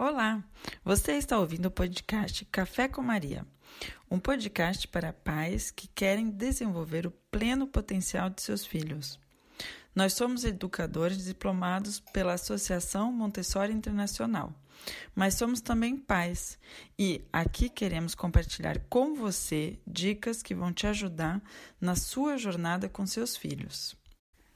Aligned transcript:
Olá, 0.00 0.44
você 0.84 1.14
está 1.14 1.36
ouvindo 1.36 1.66
o 1.66 1.72
podcast 1.72 2.44
Café 2.44 2.86
com 2.86 3.02
Maria, 3.02 3.44
um 4.08 4.16
podcast 4.16 4.86
para 4.86 5.12
pais 5.12 5.72
que 5.72 5.88
querem 5.88 6.30
desenvolver 6.30 7.04
o 7.04 7.10
pleno 7.32 7.66
potencial 7.66 8.30
de 8.30 8.40
seus 8.40 8.64
filhos. 8.64 9.18
Nós 9.92 10.12
somos 10.12 10.44
educadores 10.44 11.24
diplomados 11.24 11.98
pela 11.98 12.34
Associação 12.34 13.10
Montessori 13.10 13.72
Internacional, 13.72 14.54
mas 15.16 15.34
somos 15.34 15.60
também 15.60 15.96
pais 15.96 16.60
e 16.96 17.24
aqui 17.32 17.68
queremos 17.68 18.14
compartilhar 18.14 18.78
com 18.88 19.16
você 19.16 19.80
dicas 19.84 20.44
que 20.44 20.54
vão 20.54 20.72
te 20.72 20.86
ajudar 20.86 21.42
na 21.80 21.96
sua 21.96 22.38
jornada 22.38 22.88
com 22.88 23.04
seus 23.04 23.36
filhos. 23.36 23.96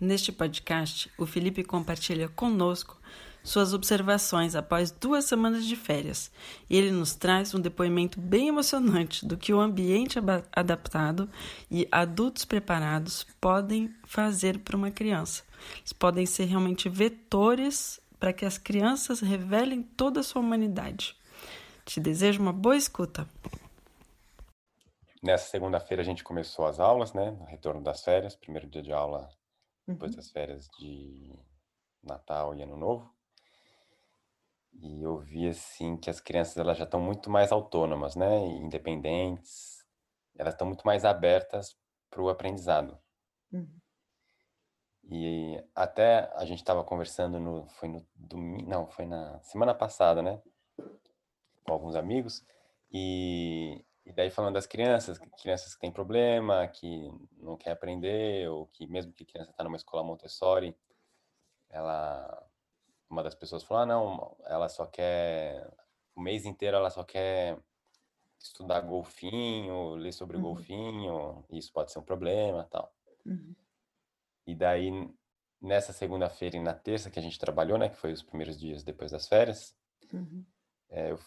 Neste 0.01 0.31
podcast, 0.31 1.13
o 1.19 1.27
Felipe 1.27 1.65
compartilha 1.65 2.29
conosco 2.29 3.01
suas 3.43 3.75
observações 3.75 4.55
após 4.55 4.91
duas 4.91 5.25
semanas 5.25 5.65
de 5.67 5.77
férias 5.77 6.31
e 6.69 6.77
ele 6.77 6.91
nos 6.91 7.15
traz 7.15 7.55
um 7.55 7.61
depoimento 7.61 8.21
bem 8.21 8.49
emocionante 8.49 9.27
do 9.27 9.37
que 9.37 9.53
o 9.53 9.61
ambiente 9.61 10.19
adaptado 10.53 11.29
e 11.71 11.89
adultos 11.91 12.45
preparados 12.45 13.27
podem 13.41 13.95
fazer 14.05 14.59
para 14.61 14.77
uma 14.77 14.91
criança. 14.91 15.43
Eles 15.79 15.93
podem 15.93 16.27
ser 16.27 16.45
realmente 16.45 16.89
vetores 16.89 18.01
para 18.19 18.33
que 18.33 18.45
as 18.45 18.59
crianças 18.59 19.21
revelem 19.21 19.83
toda 19.83 20.21
a 20.21 20.23
sua 20.23 20.41
humanidade. 20.41 21.17
Te 21.85 21.99
desejo 21.99 22.41
uma 22.41 22.53
boa 22.53 22.77
escuta. 22.77 23.29
Nessa 25.23 25.51
segunda-feira 25.51 26.03
a 26.03 26.05
gente 26.05 26.25
começou 26.25 26.67
as 26.67 26.81
aulas, 26.81 27.13
né? 27.13 27.31
No 27.31 27.45
retorno 27.45 27.81
das 27.81 28.03
férias, 28.03 28.35
primeiro 28.35 28.69
dia 28.69 28.83
de 28.83 28.93
aula 28.93 29.29
depois 29.87 30.13
uhum. 30.13 30.17
das 30.17 30.31
férias 30.31 30.69
de 30.79 31.33
Natal 32.03 32.55
e 32.55 32.63
Ano 32.63 32.77
Novo. 32.77 33.13
E 34.75 35.03
eu 35.03 35.19
vi 35.19 35.49
assim 35.49 35.97
que 35.97 36.11
as 36.11 36.21
crianças 36.21 36.57
elas 36.57 36.79
já 36.79 36.85
estão 36.85 37.01
muito 37.01 37.31
mais 37.31 37.53
autônomas, 37.53 38.17
né? 38.17 38.39
Independentes. 38.47 39.85
Elas 40.37 40.55
estão 40.55 40.67
muito 40.67 40.87
mais 40.87 41.05
abertas 41.05 41.77
para 42.11 42.23
o 42.23 42.29
aprendizado. 42.29 42.99
Uhum. 43.53 43.69
E 45.05 45.63
até 45.75 46.31
a 46.35 46.45
gente 46.45 46.59
estava 46.59 46.85
conversando 46.85 47.39
no 47.39 47.67
foi 47.67 47.89
no 47.89 48.07
domingo, 48.15 48.69
não, 48.69 48.87
foi 48.89 49.05
na 49.05 49.41
semana 49.41 49.75
passada, 49.75 50.23
né? 50.23 50.41
Com 51.65 51.73
alguns 51.73 51.95
amigos 51.97 52.45
e, 52.93 53.85
e 54.05 54.13
daí 54.13 54.31
falando 54.31 54.55
das 54.55 54.67
crianças, 54.67 55.19
crianças 55.41 55.75
que 55.75 55.81
têm 55.81 55.93
problema, 55.93 56.69
que 56.69 57.11
não 57.39 57.57
quer 57.57 57.71
aprender 57.73 58.49
ou 58.49 58.67
que 58.67 58.87
mesmo 58.87 59.13
que 59.13 59.25
a 59.25 59.27
criança 59.27 59.51
está 59.51 59.65
numa 59.65 59.77
escola 59.77 60.05
Montessori, 60.05 60.77
ela 61.71 62.47
uma 63.13 63.23
das 63.23 63.35
pessoas 63.35 63.63
falou: 63.63 63.83
ah, 63.83 63.87
não, 63.87 64.37
ela 64.47 64.69
só 64.69 64.87
quer. 64.87 65.71
O 66.17 66.21
mês 66.21 66.45
inteiro 66.45 66.77
ela 66.77 66.91
só 66.91 67.05
quer 67.05 67.59
estudar 68.39 68.81
golfinho, 68.81 69.95
ler 69.95 70.13
sobre 70.13 70.37
uhum. 70.37 70.43
golfinho, 70.43 71.45
isso 71.51 71.73
pode 71.73 71.93
ser 71.93 71.99
um 72.01 72.05
problema 72.05 72.65
tal. 72.71 72.93
Uhum. 73.25 73.55
E 74.47 74.55
daí, 74.55 74.91
nessa 75.61 75.93
segunda-feira 75.93 76.57
e 76.57 76.63
na 76.63 76.75
terça 76.75 77.11
que 77.11 77.19
a 77.19 77.23
gente 77.23 77.39
trabalhou, 77.39 77.79
né, 77.79 77.89
que 77.89 77.97
foi 77.97 78.13
os 78.13 78.23
primeiros 78.23 78.59
dias 78.59 78.83
depois 78.83 79.13
das 79.13 79.29
férias, 79.29 79.77
uhum. 80.13 80.45
é, 80.91 81.13
eu, 81.13 81.19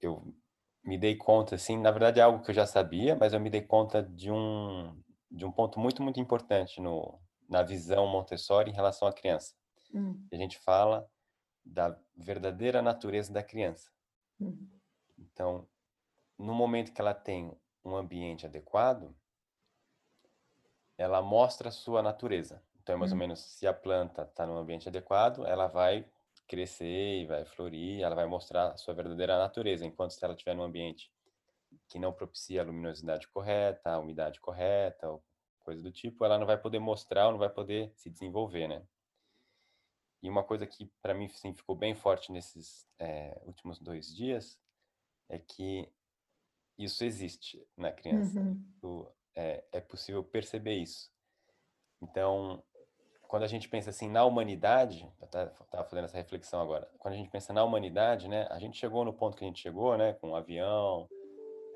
eu 0.00 0.34
me 0.82 0.96
dei 0.96 1.16
conta, 1.16 1.56
assim, 1.56 1.76
na 1.76 1.90
verdade 1.90 2.18
é 2.18 2.22
algo 2.22 2.42
que 2.42 2.50
eu 2.50 2.54
já 2.54 2.66
sabia, 2.66 3.14
mas 3.14 3.34
eu 3.34 3.40
me 3.40 3.50
dei 3.50 3.60
conta 3.60 4.02
de 4.02 4.30
um, 4.30 4.98
de 5.30 5.44
um 5.44 5.52
ponto 5.52 5.78
muito, 5.78 6.02
muito 6.02 6.18
importante 6.18 6.80
no, 6.80 7.20
na 7.46 7.62
visão 7.62 8.06
Montessori 8.06 8.70
em 8.70 8.74
relação 8.74 9.06
à 9.06 9.12
criança. 9.12 9.57
Hum. 9.92 10.26
A 10.32 10.36
gente 10.36 10.58
fala 10.58 11.10
da 11.64 11.98
verdadeira 12.16 12.80
natureza 12.80 13.32
da 13.32 13.42
criança. 13.42 13.90
Hum. 14.40 14.68
Então, 15.18 15.68
no 16.38 16.54
momento 16.54 16.92
que 16.92 17.00
ela 17.00 17.14
tem 17.14 17.52
um 17.84 17.96
ambiente 17.96 18.46
adequado, 18.46 19.14
ela 20.96 21.22
mostra 21.22 21.68
a 21.68 21.72
sua 21.72 22.02
natureza. 22.02 22.62
Então, 22.82 22.94
é 22.94 22.98
mais 22.98 23.12
hum. 23.12 23.14
ou 23.14 23.18
menos, 23.18 23.40
se 23.40 23.66
a 23.66 23.74
planta 23.74 24.22
está 24.22 24.46
num 24.46 24.56
ambiente 24.56 24.88
adequado, 24.88 25.44
ela 25.46 25.66
vai 25.66 26.04
crescer 26.46 27.20
e 27.20 27.26
vai 27.26 27.44
florir, 27.44 28.02
ela 28.02 28.14
vai 28.14 28.26
mostrar 28.26 28.72
a 28.72 28.76
sua 28.76 28.94
verdadeira 28.94 29.38
natureza, 29.38 29.84
enquanto 29.84 30.12
se 30.12 30.24
ela 30.24 30.32
estiver 30.32 30.54
num 30.54 30.62
ambiente 30.62 31.12
que 31.88 31.98
não 31.98 32.12
propicia 32.12 32.62
a 32.62 32.64
luminosidade 32.64 33.28
correta, 33.28 33.90
a 33.90 33.98
umidade 33.98 34.40
correta, 34.40 35.10
ou 35.10 35.22
coisa 35.60 35.82
do 35.82 35.92
tipo, 35.92 36.24
ela 36.24 36.38
não 36.38 36.46
vai 36.46 36.56
poder 36.56 36.78
mostrar, 36.78 37.26
ou 37.26 37.32
não 37.32 37.38
vai 37.38 37.50
poder 37.50 37.92
se 37.94 38.08
desenvolver, 38.08 38.66
né? 38.66 38.82
E 40.22 40.28
uma 40.28 40.42
coisa 40.42 40.66
que 40.66 40.90
para 41.00 41.14
mim 41.14 41.28
sim, 41.28 41.54
ficou 41.54 41.76
bem 41.76 41.94
forte 41.94 42.32
nesses 42.32 42.86
é, 42.98 43.40
últimos 43.44 43.78
dois 43.78 44.14
dias 44.14 44.58
é 45.28 45.38
que 45.38 45.88
isso 46.76 47.04
existe 47.04 47.64
na 47.76 47.92
criança. 47.92 48.40
Uhum. 48.40 49.06
é, 49.34 49.64
é 49.72 49.80
possível 49.80 50.22
perceber 50.24 50.74
isso. 50.74 51.10
Então, 52.00 52.62
quando 53.22 53.42
a 53.42 53.48
gente 53.48 53.68
pensa 53.68 53.90
assim 53.90 54.08
na 54.08 54.24
humanidade, 54.24 55.08
eu 55.20 55.26
estava 55.26 55.84
fazendo 55.84 56.06
essa 56.06 56.16
reflexão 56.16 56.60
agora. 56.60 56.90
Quando 56.98 57.14
a 57.14 57.16
gente 57.16 57.28
pensa 57.28 57.52
na 57.52 57.62
humanidade, 57.62 58.26
né, 58.28 58.46
a 58.50 58.58
gente 58.58 58.78
chegou 58.78 59.04
no 59.04 59.12
ponto 59.12 59.36
que 59.36 59.44
a 59.44 59.46
gente 59.46 59.60
chegou, 59.60 59.96
né, 59.98 60.14
com 60.14 60.30
um 60.30 60.36
avião, 60.36 61.08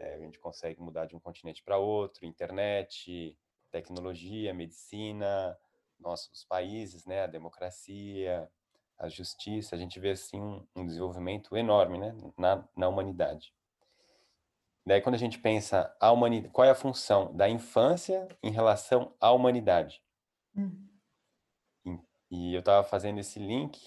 é, 0.01 0.15
a 0.15 0.19
gente 0.19 0.39
consegue 0.39 0.81
mudar 0.81 1.07
de 1.07 1.15
um 1.15 1.21
continente 1.21 1.63
para 1.63 1.79
outro, 1.79 2.25
internet, 2.25 3.37
tecnologia, 3.71 4.55
medicina, 4.55 5.59
nossos 6.03 6.45
países, 6.45 7.07
né, 7.07 7.23
a 7.23 7.27
democracia, 7.27 8.51
a 8.99 9.09
justiça, 9.09 9.75
a 9.75 9.79
gente 9.79 9.99
vê 9.99 10.11
assim 10.11 10.41
um, 10.41 10.67
um 10.77 10.87
desenvolvimento 10.87 11.57
enorme, 11.57 11.99
né, 11.99 12.17
na, 12.37 12.69
na 12.77 12.89
humanidade. 12.89 13.55
Daí 14.85 15.01
quando 15.01 15.15
a 15.15 15.19
gente 15.19 15.39
pensa 15.39 15.95
a 16.01 16.11
humanidade, 16.11 16.53
qual 16.53 16.67
é 16.67 16.71
a 16.71 16.75
função 16.75 17.35
da 17.35 17.49
infância 17.49 18.29
em 18.43 18.51
relação 18.51 19.15
à 19.21 19.31
humanidade? 19.31 20.03
Uhum. 20.57 20.89
E, 21.85 21.99
e 22.31 22.55
eu 22.55 22.61
estava 22.61 22.87
fazendo 22.87 23.19
esse 23.21 23.39
link 23.39 23.81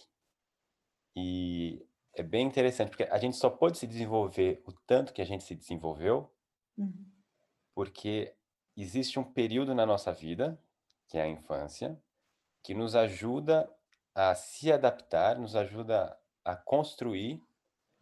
e 1.15 1.85
é 2.13 2.23
bem 2.23 2.47
interessante 2.47 2.89
porque 2.89 3.03
a 3.03 3.17
gente 3.17 3.35
só 3.35 3.49
pode 3.49 3.77
se 3.77 3.85
desenvolver 3.85 4.63
o 4.65 4.71
tanto 4.71 5.13
que 5.13 5.21
a 5.21 5.25
gente 5.25 5.43
se 5.43 5.53
desenvolveu 5.53 6.33
uhum. 6.77 7.05
porque 7.73 8.33
existe 8.75 9.19
um 9.19 9.23
período 9.23 9.75
na 9.75 9.85
nossa 9.85 10.13
vida 10.13 10.57
que 11.07 11.17
é 11.17 11.21
a 11.21 11.27
infância, 11.27 12.01
que 12.65 12.73
nos 12.73 12.95
ajuda 12.95 13.71
a 14.15 14.33
se 14.33 14.71
adaptar, 14.71 15.37
nos 15.37 15.55
ajuda 15.55 16.19
a 16.43 16.55
construir 16.55 17.39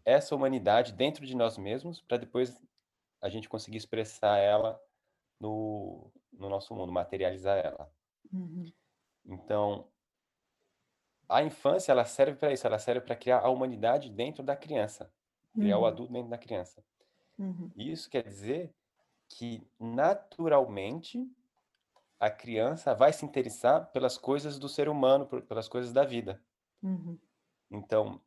essa 0.06 0.34
humanidade 0.34 0.94
dentro 0.94 1.26
de 1.26 1.36
nós 1.36 1.58
mesmos, 1.58 2.00
para 2.00 2.16
depois 2.16 2.58
a 3.22 3.28
gente 3.28 3.50
conseguir 3.50 3.76
expressar 3.76 4.38
ela 4.38 4.82
no, 5.38 6.10
no 6.32 6.48
nosso 6.48 6.74
mundo, 6.74 6.94
materializar 6.94 7.58
ela. 7.58 7.92
Uhum. 8.32 8.72
Então, 9.26 9.86
a 11.28 11.44
infância 11.44 11.92
ela 11.92 12.06
serve 12.06 12.38
para 12.38 12.54
isso, 12.54 12.66
ela 12.66 12.80
serve 12.80 13.02
para 13.02 13.18
criar 13.18 13.40
a 13.40 13.50
humanidade 13.50 14.10
dentro 14.10 14.42
da 14.42 14.56
criança, 14.56 15.12
criar 15.54 15.76
uhum. 15.76 15.84
o 15.84 15.86
adulto 15.86 16.14
dentro 16.14 16.30
da 16.30 16.38
criança. 16.38 16.82
Uhum. 17.38 17.70
Isso 17.76 18.10
quer 18.10 18.24
dizer 18.24 18.74
que 19.28 19.68
naturalmente 19.78 21.30
a 22.24 22.30
criança 22.30 22.96
vai 22.96 23.12
se 23.12 23.26
interessar 23.26 23.92
pelas 23.92 24.18
coisas 24.18 24.58
do 24.58 24.70
ser 24.70 24.88
humano, 24.88 25.26
pelas 25.26 25.68
coisas 25.68 25.92
da 25.92 26.06
vida. 26.06 26.42
Uhum. 26.82 27.20
Então, 27.70 28.22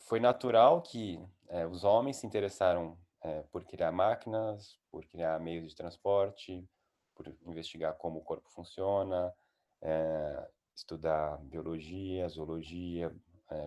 foi 0.00 0.18
natural 0.18 0.82
que 0.82 1.24
é, 1.46 1.64
os 1.64 1.84
homens 1.84 2.16
se 2.16 2.26
interessaram 2.26 2.98
é, 3.22 3.42
por 3.44 3.64
criar 3.64 3.92
máquinas, 3.92 4.80
por 4.90 5.06
criar 5.06 5.38
meios 5.38 5.68
de 5.68 5.76
transporte, 5.76 6.68
por 7.14 7.28
investigar 7.46 7.94
como 7.94 8.18
o 8.18 8.24
corpo 8.24 8.50
funciona, 8.50 9.32
é, 9.80 10.50
estudar 10.74 11.38
biologia, 11.42 12.28
zoologia, 12.28 13.14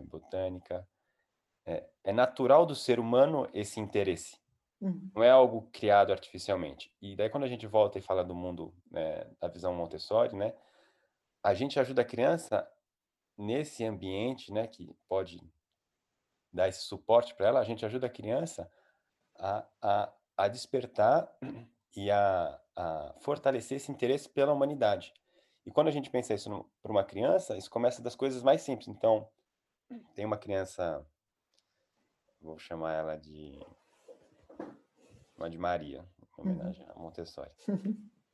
botânica. 0.08 0.86
é 2.04 2.12
natural 2.12 2.66
do 2.66 2.76
ser 2.76 3.00
humano 3.00 3.48
esse 3.54 3.80
interesse. 3.80 4.38
Uhum. 4.82 5.12
Não 5.14 5.24
é 5.24 5.30
algo 5.30 5.70
criado 5.74 6.12
artificialmente. 6.12 6.94
E 7.02 7.16
daí 7.16 7.30
quando 7.30 7.44
a 7.44 7.48
gente 7.48 7.68
volta 7.68 7.98
e 8.00 8.02
fala 8.02 8.24
do 8.24 8.34
mundo 8.34 8.74
né, 8.90 9.26
da 9.40 9.48
visão 9.48 9.74
Montessori, 9.74 10.36
né, 10.36 10.54
a 11.44 11.54
gente 11.54 11.80
ajuda 11.80 12.02
a 12.02 12.06
criança 12.06 12.70
nesse 13.38 13.84
ambiente, 13.86 14.52
né, 14.52 14.68
que 14.68 14.96
pode 15.08 15.42
dar 16.52 16.68
esse 16.68 16.82
suporte 16.82 17.36
para 17.36 17.48
ela, 17.48 17.60
a 17.60 17.64
gente 17.64 17.86
ajuda 17.86 18.08
a 18.08 18.10
criança 18.10 18.72
a, 19.38 19.66
a, 19.82 20.14
a 20.38 20.48
despertar 20.48 21.32
e 21.96 22.10
a, 22.10 22.60
a 22.76 23.16
fortalecer 23.20 23.78
esse 23.78 23.92
interesse 23.92 24.30
pela 24.30 24.54
humanidade. 24.54 25.14
E 25.66 25.72
quando 25.72 25.88
a 25.88 25.92
gente 25.92 26.10
pensa 26.10 26.34
isso 26.34 26.66
para 26.82 26.92
uma 26.92 27.04
criança, 27.04 27.58
isso 27.58 27.70
começa 27.70 28.02
das 28.02 28.16
coisas 28.16 28.42
mais 28.42 28.62
simples. 28.62 28.88
Então, 28.88 29.30
tem 30.16 30.26
uma 30.26 30.38
criança, 30.38 31.06
vou 32.42 32.58
chamar 32.58 32.94
ela 32.94 33.16
de 33.18 33.60
uma 35.40 35.50
de 35.50 35.58
Maria, 35.58 36.06
em 36.22 36.42
homenagem 36.42 36.86
uhum. 36.86 36.92
a 36.96 37.00
Montessori. 37.00 37.52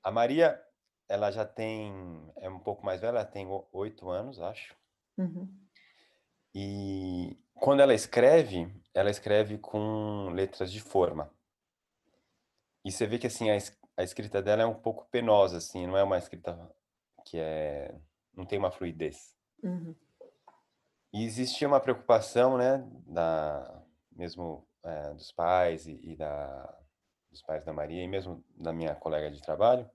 A 0.04 0.12
Maria, 0.12 0.62
ela 1.10 1.32
já 1.32 1.46
tem, 1.46 1.92
é 2.38 2.50
um 2.50 2.60
pouco 2.60 2.86
mais 2.86 3.02
velha, 3.02 3.18
ela 3.18 3.26
tem 3.26 3.48
oito 3.72 4.10
anos, 4.10 4.40
acho. 4.40 4.76
Uhum. 5.18 5.52
E 6.54 7.38
quando 7.56 7.80
ela 7.80 7.94
escreve, 7.94 8.72
ela 8.94 9.10
escreve 9.10 9.58
com 9.58 10.30
letras 10.30 10.72
de 10.72 10.80
forma. 10.80 11.32
E 12.84 12.92
você 12.92 13.08
vê 13.08 13.18
que 13.18 13.28
assim 13.28 13.50
a, 13.50 13.58
a 13.98 14.04
escrita 14.04 14.42
dela 14.42 14.62
é 14.62 14.66
um 14.66 14.76
pouco 14.76 15.08
penosa, 15.10 15.58
assim, 15.58 15.88
não 15.88 15.98
é 15.98 16.04
uma 16.04 16.18
escrita 16.18 16.72
que 17.26 17.40
é 17.40 18.00
não 18.36 18.46
tem 18.46 18.60
uma 18.60 18.72
fluidez. 18.72 19.34
Uhum. 19.64 19.96
E 21.14 21.24
existia 21.24 21.68
uma 21.68 21.80
preocupação, 21.80 22.58
né, 22.58 22.86
da 23.08 23.82
mesmo 24.12 24.68
é, 24.84 25.14
dos 25.14 25.32
pais 25.32 25.88
e, 25.88 26.00
e, 26.04 26.16
da 26.16 26.78
dos 27.36 27.44
pais 27.44 27.66
da 27.66 27.74
Maria 27.74 28.02
e 28.02 28.08
mesmo 28.08 28.44
da 28.56 28.72
minha 28.72 28.96
colega 28.96 29.30
de 29.30 29.42
trabalho, 29.42 29.90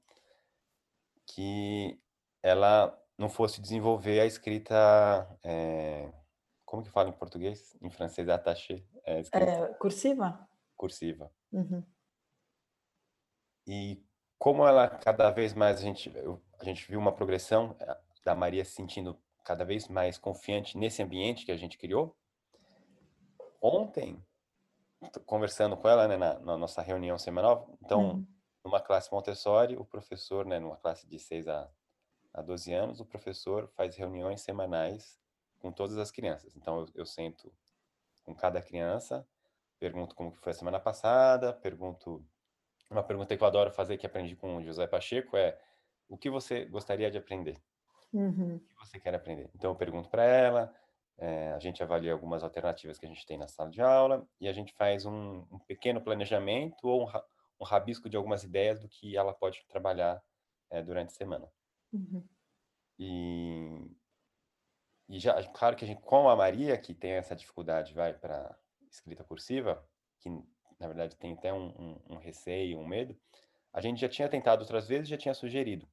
que 1.26 1.98
ela 2.42 2.96
não 3.16 3.28
fosse 3.28 3.60
desenvolver 3.60 4.20
a 4.20 4.26
escrita 4.26 4.76
é, 5.42 6.12
como 6.70 6.84
que 6.84 6.90
fala 6.90 7.08
em 7.08 7.12
português? 7.12 7.76
Em 7.82 7.90
francês 7.90 8.28
attaché. 8.28 8.84
É, 9.04 9.20
é 9.32 9.74
cursiva? 9.74 10.48
Cursiva. 10.76 11.32
Uhum. 11.50 11.82
E 13.66 14.04
como 14.38 14.66
ela 14.66 14.88
cada 14.88 15.30
vez 15.30 15.52
mais 15.52 15.78
a 15.78 15.82
gente 15.82 16.12
a 16.58 16.64
gente 16.64 16.86
viu 16.88 17.00
uma 17.00 17.12
progressão 17.12 17.74
eh, 17.80 17.98
da 18.24 18.36
Maria 18.36 18.64
se 18.64 18.72
sentindo 18.72 19.20
cada 19.44 19.64
vez 19.64 19.88
mais 19.88 20.16
confiante 20.16 20.78
nesse 20.78 21.02
ambiente 21.02 21.44
que 21.44 21.50
a 21.50 21.56
gente 21.56 21.76
criou. 21.76 22.16
Ontem, 23.60 24.24
conversando 25.26 25.76
com 25.76 25.88
ela 25.88 26.06
né, 26.06 26.16
na, 26.16 26.38
na, 26.38 26.56
nossa 26.56 26.82
reunião 26.82 27.18
semanal, 27.18 27.76
então, 27.82 28.10
uhum. 28.10 28.26
numa 28.64 28.80
classe 28.80 29.10
Montessori, 29.12 29.76
o 29.76 29.84
professor, 29.84 30.44
né, 30.44 30.58
numa 30.58 30.76
classe 30.76 31.06
de 31.06 31.18
6 31.18 31.48
a, 31.48 31.68
a 32.34 32.42
12 32.42 32.72
anos, 32.72 33.00
o 33.00 33.04
professor 33.04 33.68
faz 33.68 33.96
reuniões 33.96 34.42
semanais 34.42 35.18
com 35.58 35.72
todas 35.72 35.96
as 35.98 36.10
crianças. 36.10 36.56
Então, 36.56 36.80
eu, 36.80 36.88
eu 36.94 37.06
sento 37.06 37.52
com 38.24 38.34
cada 38.34 38.60
criança, 38.60 39.26
pergunto 39.78 40.14
como 40.14 40.32
que 40.32 40.38
foi 40.38 40.52
a 40.52 40.54
semana 40.54 40.78
passada, 40.78 41.52
pergunto 41.52 42.24
uma 42.90 43.02
pergunta 43.02 43.36
que 43.36 43.42
eu 43.42 43.46
adoro 43.46 43.70
fazer, 43.70 43.96
que 43.96 44.06
aprendi 44.06 44.34
com 44.34 44.56
o 44.56 44.62
José 44.62 44.86
Pacheco, 44.86 45.36
é 45.36 45.56
o 46.08 46.18
que 46.18 46.28
você 46.28 46.64
gostaria 46.64 47.10
de 47.10 47.16
aprender? 47.16 47.56
Uhum. 48.12 48.56
O 48.56 48.58
que 48.58 48.74
você 48.74 48.98
quer 48.98 49.14
aprender? 49.14 49.48
Então, 49.54 49.70
eu 49.70 49.76
pergunto 49.76 50.08
para 50.08 50.24
ela, 50.24 50.74
é, 51.20 51.52
a 51.52 51.58
gente 51.58 51.82
avalia 51.82 52.12
algumas 52.12 52.42
alternativas 52.42 52.98
que 52.98 53.04
a 53.04 53.08
gente 53.08 53.26
tem 53.26 53.36
na 53.36 53.46
sala 53.46 53.70
de 53.70 53.82
aula 53.82 54.26
e 54.40 54.48
a 54.48 54.52
gente 54.54 54.72
faz 54.72 55.04
um, 55.04 55.46
um 55.52 55.58
pequeno 55.58 56.00
planejamento 56.00 56.82
ou 56.82 57.06
um, 57.06 57.12
um, 57.60 57.64
rabisco 57.64 58.08
de 58.08 58.16
algumas 58.16 58.42
ideias 58.42 58.80
do 58.80 58.88
que 58.88 59.18
ela 59.18 59.34
pode 59.34 59.62
trabalhar 59.68 60.22
é, 60.70 60.82
durante 60.82 61.08
a 61.08 61.14
semana. 61.14 61.46
Uhum. 61.92 62.26
E, 62.98 63.90
e 65.10 65.18
já, 65.18 65.46
claro 65.48 65.76
que 65.76 65.84
a 65.84 65.88
gente, 65.88 66.00
com 66.00 66.30
a 66.30 66.34
Maria, 66.34 66.78
que 66.78 66.94
tem 66.94 67.12
essa 67.12 67.36
dificuldade, 67.36 67.92
vai 67.92 68.14
para 68.14 68.58
escrita 68.90 69.22
cursiva, 69.22 69.86
que 70.20 70.30
na 70.30 70.86
verdade 70.86 71.16
tem 71.16 71.34
até 71.34 71.52
um, 71.52 71.68
um, 71.68 72.14
um, 72.14 72.16
receio, 72.16 72.78
um 72.78 72.86
medo, 72.86 73.14
a 73.74 73.82
gente 73.82 74.00
já 74.00 74.08
tinha 74.08 74.28
tentado 74.28 74.62
outras 74.62 74.88
vezes, 74.88 75.08
já 75.08 75.18
tinha 75.18 75.34
sugerido. 75.34 75.86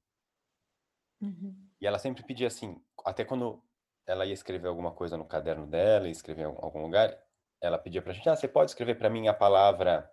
Uhum. 1.19 1.53
E 1.81 1.85
ela 1.85 1.99
sempre 1.99 2.23
pedia 2.23 2.47
assim, 2.47 2.81
até 3.03 3.25
quando 3.25 3.61
ela 4.07 4.25
ia 4.25 4.33
escrever 4.33 4.69
alguma 4.69 4.91
coisa 4.91 5.17
no 5.17 5.25
caderno 5.25 5.67
dela, 5.67 6.07
ia 6.07 6.11
escrever 6.11 6.43
em 6.43 6.45
algum 6.45 6.81
lugar, 6.81 7.15
ela 7.61 7.77
pedia 7.77 8.01
pra 8.01 8.13
gente, 8.13 8.29
ah, 8.29 8.35
você 8.35 8.47
pode 8.47 8.71
escrever 8.71 8.95
para 8.95 9.09
mim 9.09 9.27
a 9.27 9.33
palavra 9.33 10.09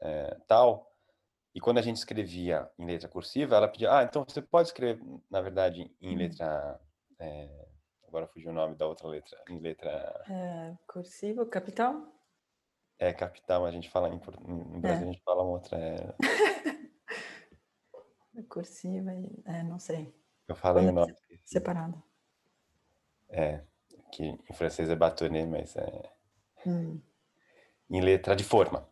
é, 0.00 0.36
tal? 0.46 0.92
E 1.54 1.60
quando 1.60 1.78
a 1.78 1.82
gente 1.82 1.96
escrevia 1.96 2.70
em 2.78 2.84
letra 2.84 3.08
cursiva, 3.08 3.56
ela 3.56 3.68
pedia, 3.68 3.96
ah, 3.96 4.02
então 4.02 4.24
você 4.28 4.42
pode 4.42 4.68
escrever, 4.68 5.02
na 5.30 5.40
verdade, 5.40 5.90
em 6.00 6.12
uhum. 6.12 6.18
letra... 6.18 6.80
É, 7.18 7.66
agora 8.06 8.26
fugiu 8.26 8.50
o 8.50 8.54
nome 8.54 8.74
da 8.74 8.86
outra 8.86 9.08
letra, 9.08 9.38
em 9.48 9.58
letra... 9.58 10.24
É, 10.28 10.76
cursiva, 10.86 11.46
capital? 11.46 12.12
É, 12.98 13.12
capital, 13.12 13.64
a 13.64 13.70
gente 13.70 13.88
fala 13.88 14.08
em, 14.08 14.16
em 14.16 14.80
Brasil, 14.80 15.06
é. 15.06 15.08
a 15.08 15.12
gente 15.12 15.22
fala 15.24 15.42
uma 15.42 15.52
outra. 15.52 15.78
É... 15.78 16.14
Cursiva, 18.48 19.12
é, 19.46 19.62
não 19.62 19.78
sei. 19.78 20.12
Eu 20.48 20.56
falo 20.56 20.80
em 20.80 20.90
nome. 20.90 21.14
Separado. 21.44 22.02
É, 23.34 23.60
que 24.12 24.22
em 24.24 24.54
francês 24.54 24.88
é 24.88 24.94
bâtonnet, 24.94 25.46
mas 25.46 25.76
é. 25.76 26.10
Hum. 26.66 27.00
Em 27.90 28.00
letra 28.00 28.36
de 28.36 28.44
forma. 28.44 28.88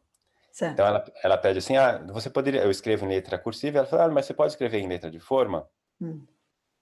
Certo. 0.51 0.75
Então 0.75 0.87
ela, 0.87 1.05
ela 1.23 1.39
pede 1.39 1.59
assim: 1.61 1.77
ah, 1.77 1.99
você 2.13 2.29
poderia. 2.29 2.63
Eu 2.63 2.71
escrevo 2.71 3.05
em 3.05 3.09
letra 3.09 3.39
cursiva, 3.39 3.79
ela 3.79 3.87
fala, 3.87 4.05
ah, 4.05 4.09
mas 4.11 4.27
você 4.27 4.35
pode 4.35 4.53
escrever 4.53 4.79
em 4.81 4.89
letra 4.89 5.11
de 5.11 5.21
forma? 5.21 5.69
Hum. 6.01 6.27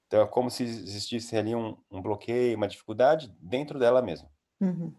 Então 0.07 0.23
é 0.23 0.27
como 0.27 0.51
se 0.51 0.65
existisse 0.65 1.37
ali 1.37 1.55
um, 1.55 1.77
um 1.89 2.03
bloqueio, 2.03 2.57
uma 2.57 2.67
dificuldade 2.67 3.33
dentro 3.39 3.79
dela 3.79 4.03
mesma. 4.03 4.29
Uhum. 4.61 4.93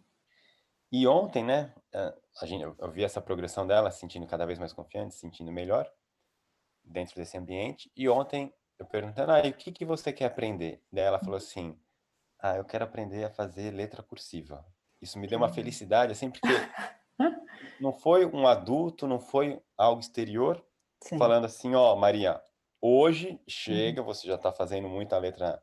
E 0.89 1.05
ontem, 1.05 1.43
né, 1.43 1.73
a 2.41 2.45
gente, 2.45 2.63
eu 2.63 2.91
vi 2.91 3.03
essa 3.03 3.19
progressão 3.19 3.67
dela, 3.67 3.91
sentindo 3.91 4.25
cada 4.25 4.45
vez 4.45 4.57
mais 4.57 4.71
confiante, 4.71 5.15
sentindo 5.15 5.51
melhor 5.51 5.89
dentro 6.83 7.15
desse 7.15 7.37
ambiente. 7.37 7.91
E 7.95 8.07
ontem 8.07 8.53
eu 8.79 8.85
perguntando, 8.85 9.33
ah, 9.33 9.45
e 9.45 9.51
o 9.51 9.53
que, 9.53 9.71
que 9.71 9.83
você 9.83 10.13
quer 10.13 10.25
aprender? 10.25 10.81
Daí 10.91 11.03
ela 11.03 11.19
falou 11.19 11.35
assim, 11.35 11.77
ah, 12.41 12.55
eu 12.55 12.65
quero 12.65 12.83
aprender 12.83 13.23
a 13.23 13.29
fazer 13.29 13.71
letra 13.71 14.01
cursiva. 14.01 14.65
Isso 15.01 15.19
me 15.19 15.27
deu 15.27 15.37
uma 15.37 15.49
felicidade, 15.49 16.11
assim, 16.11 16.31
porque 16.31 16.47
não 17.79 17.93
foi 17.93 18.25
um 18.25 18.47
adulto, 18.47 19.07
não 19.07 19.19
foi 19.19 19.61
algo 19.77 20.01
exterior, 20.01 20.63
Sim. 21.03 21.17
falando 21.17 21.45
assim, 21.45 21.75
ó, 21.75 21.93
oh, 21.93 21.95
Maria, 21.95 22.41
hoje 22.81 23.39
chega, 23.47 24.01
uhum. 24.01 24.07
você 24.07 24.27
já 24.27 24.35
está 24.35 24.51
fazendo 24.51 24.87
muita 24.87 25.17
letra... 25.17 25.61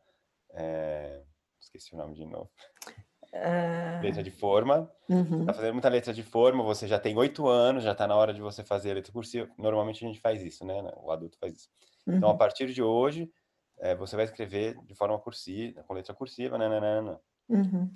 É... 0.53 1.23
Esqueci 1.61 1.95
o 1.95 1.99
nome 1.99 2.15
de 2.15 2.25
novo. 2.25 2.51
Uh... 3.33 4.03
Letra 4.03 4.23
de 4.23 4.31
forma. 4.31 4.91
Uhum. 5.09 5.47
Tá 5.47 5.53
fazendo 5.53 5.73
muita 5.73 5.89
letra 5.89 6.15
de 6.15 6.23
forma, 6.23 6.63
você 6.63 6.87
já 6.87 6.99
tem 6.99 7.17
oito 7.17 7.47
anos, 7.49 7.85
já 7.85 7.95
tá 7.95 8.07
na 8.07 8.17
hora 8.17 8.33
de 8.33 8.41
você 8.41 8.65
fazer 8.65 8.95
letra 8.95 9.13
cursiva. 9.13 9.49
Normalmente 9.59 10.05
a 10.05 10.09
gente 10.09 10.21
faz 10.21 10.43
isso, 10.43 10.65
né? 10.65 10.81
O 10.97 11.11
adulto 11.11 11.37
faz 11.39 11.55
isso. 11.55 11.69
Uhum. 12.07 12.17
Então, 12.17 12.29
a 12.29 12.33
uhum. 12.33 12.39
partir 12.39 12.73
de 12.73 12.83
hoje, 12.83 13.31
é, 13.81 13.95
você 13.95 14.17
vai 14.17 14.25
escrever 14.25 14.77
de 14.85 14.95
forma 14.95 15.19
cursiva, 15.19 15.83
com 15.85 15.95
letra 15.95 16.15
cursiva, 16.15 16.59
nananana. 16.59 17.21
Uhum. 17.49 17.91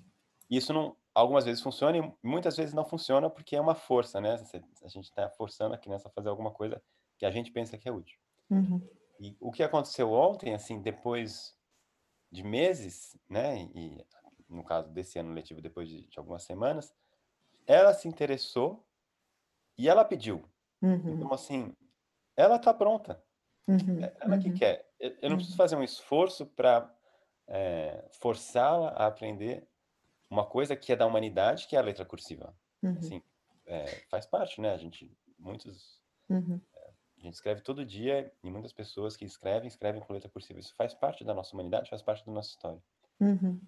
Isso 0.48 0.72
não, 0.72 0.96
algumas 1.14 1.44
vezes 1.44 1.62
funciona 1.62 1.98
e 1.98 2.12
muitas 2.22 2.56
vezes 2.56 2.74
não 2.74 2.84
funciona 2.84 3.28
porque 3.30 3.56
é 3.56 3.60
uma 3.60 3.74
força, 3.74 4.20
né? 4.20 4.34
A 4.82 4.88
gente 4.88 5.04
está 5.04 5.28
forçando 5.30 5.74
a 5.74 5.78
criança 5.78 6.08
a 6.08 6.12
fazer 6.12 6.28
alguma 6.28 6.50
coisa 6.50 6.82
que 7.18 7.26
a 7.26 7.30
gente 7.30 7.50
pensa 7.50 7.78
que 7.78 7.88
é 7.88 7.92
útil. 7.92 8.18
Uhum. 8.50 8.86
E 9.20 9.36
o 9.40 9.50
que 9.50 9.62
aconteceu 9.62 10.12
ontem, 10.12 10.54
assim, 10.54 10.80
depois 10.80 11.56
de 12.30 12.42
meses, 12.42 13.16
né? 13.28 13.62
E 13.74 14.04
no 14.48 14.64
caso 14.64 14.90
desse 14.90 15.18
ano 15.18 15.32
letivo, 15.32 15.60
depois 15.60 15.88
de, 15.88 16.06
de 16.06 16.18
algumas 16.18 16.42
semanas, 16.42 16.94
ela 17.66 17.94
se 17.94 18.08
interessou 18.08 18.84
e 19.78 19.88
ela 19.88 20.04
pediu. 20.04 20.44
Uhum. 20.80 21.14
Então, 21.14 21.32
assim, 21.32 21.74
ela 22.36 22.56
está 22.56 22.74
pronta. 22.74 23.22
Uhum. 23.66 24.02
É 24.02 24.12
ela 24.20 24.38
que 24.38 24.48
uhum. 24.48 24.54
quer. 24.54 24.88
Eu, 24.98 25.16
eu 25.22 25.30
não 25.30 25.36
preciso 25.36 25.56
fazer 25.56 25.76
um 25.76 25.82
esforço 25.82 26.46
para 26.46 26.92
é, 27.46 28.04
forçá-la 28.12 28.88
a 28.90 29.06
aprender 29.06 29.66
uma 30.28 30.46
coisa 30.46 30.74
que 30.74 30.92
é 30.92 30.96
da 30.96 31.06
humanidade, 31.06 31.66
que 31.66 31.76
é 31.76 31.78
a 31.78 31.82
letra 31.82 32.04
cursiva. 32.04 32.54
Uhum. 32.82 32.96
Assim, 32.98 33.22
é, 33.66 33.84
faz 34.08 34.26
parte, 34.26 34.60
né? 34.60 34.72
A 34.72 34.76
gente, 34.76 35.10
muitos, 35.38 36.00
uhum. 36.28 36.60
é, 36.74 36.90
a 37.18 37.20
gente 37.20 37.34
escreve 37.34 37.60
todo 37.60 37.84
dia 37.84 38.32
e 38.42 38.50
muitas 38.50 38.72
pessoas 38.72 39.16
que 39.16 39.24
escrevem, 39.24 39.68
escrevem 39.68 40.00
com 40.00 40.12
letra 40.12 40.30
cursiva. 40.30 40.58
Isso 40.58 40.74
faz 40.74 40.94
parte 40.94 41.24
da 41.24 41.34
nossa 41.34 41.54
humanidade, 41.54 41.90
faz 41.90 42.02
parte 42.02 42.24
da 42.24 42.32
nossa 42.32 42.48
história. 42.48 42.82
Uhum. 43.20 43.60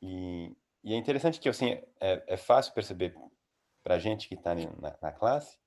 E, 0.00 0.56
e, 0.84 0.94
é 0.94 0.96
interessante 0.96 1.40
que 1.40 1.48
assim, 1.48 1.80
é, 2.00 2.22
é 2.26 2.36
fácil 2.36 2.72
perceber 2.72 3.14
para 3.82 3.94
a 3.94 3.98
gente 3.98 4.28
que 4.28 4.34
está 4.34 4.54
na, 4.54 4.96
na, 5.00 5.12
classe 5.12 5.58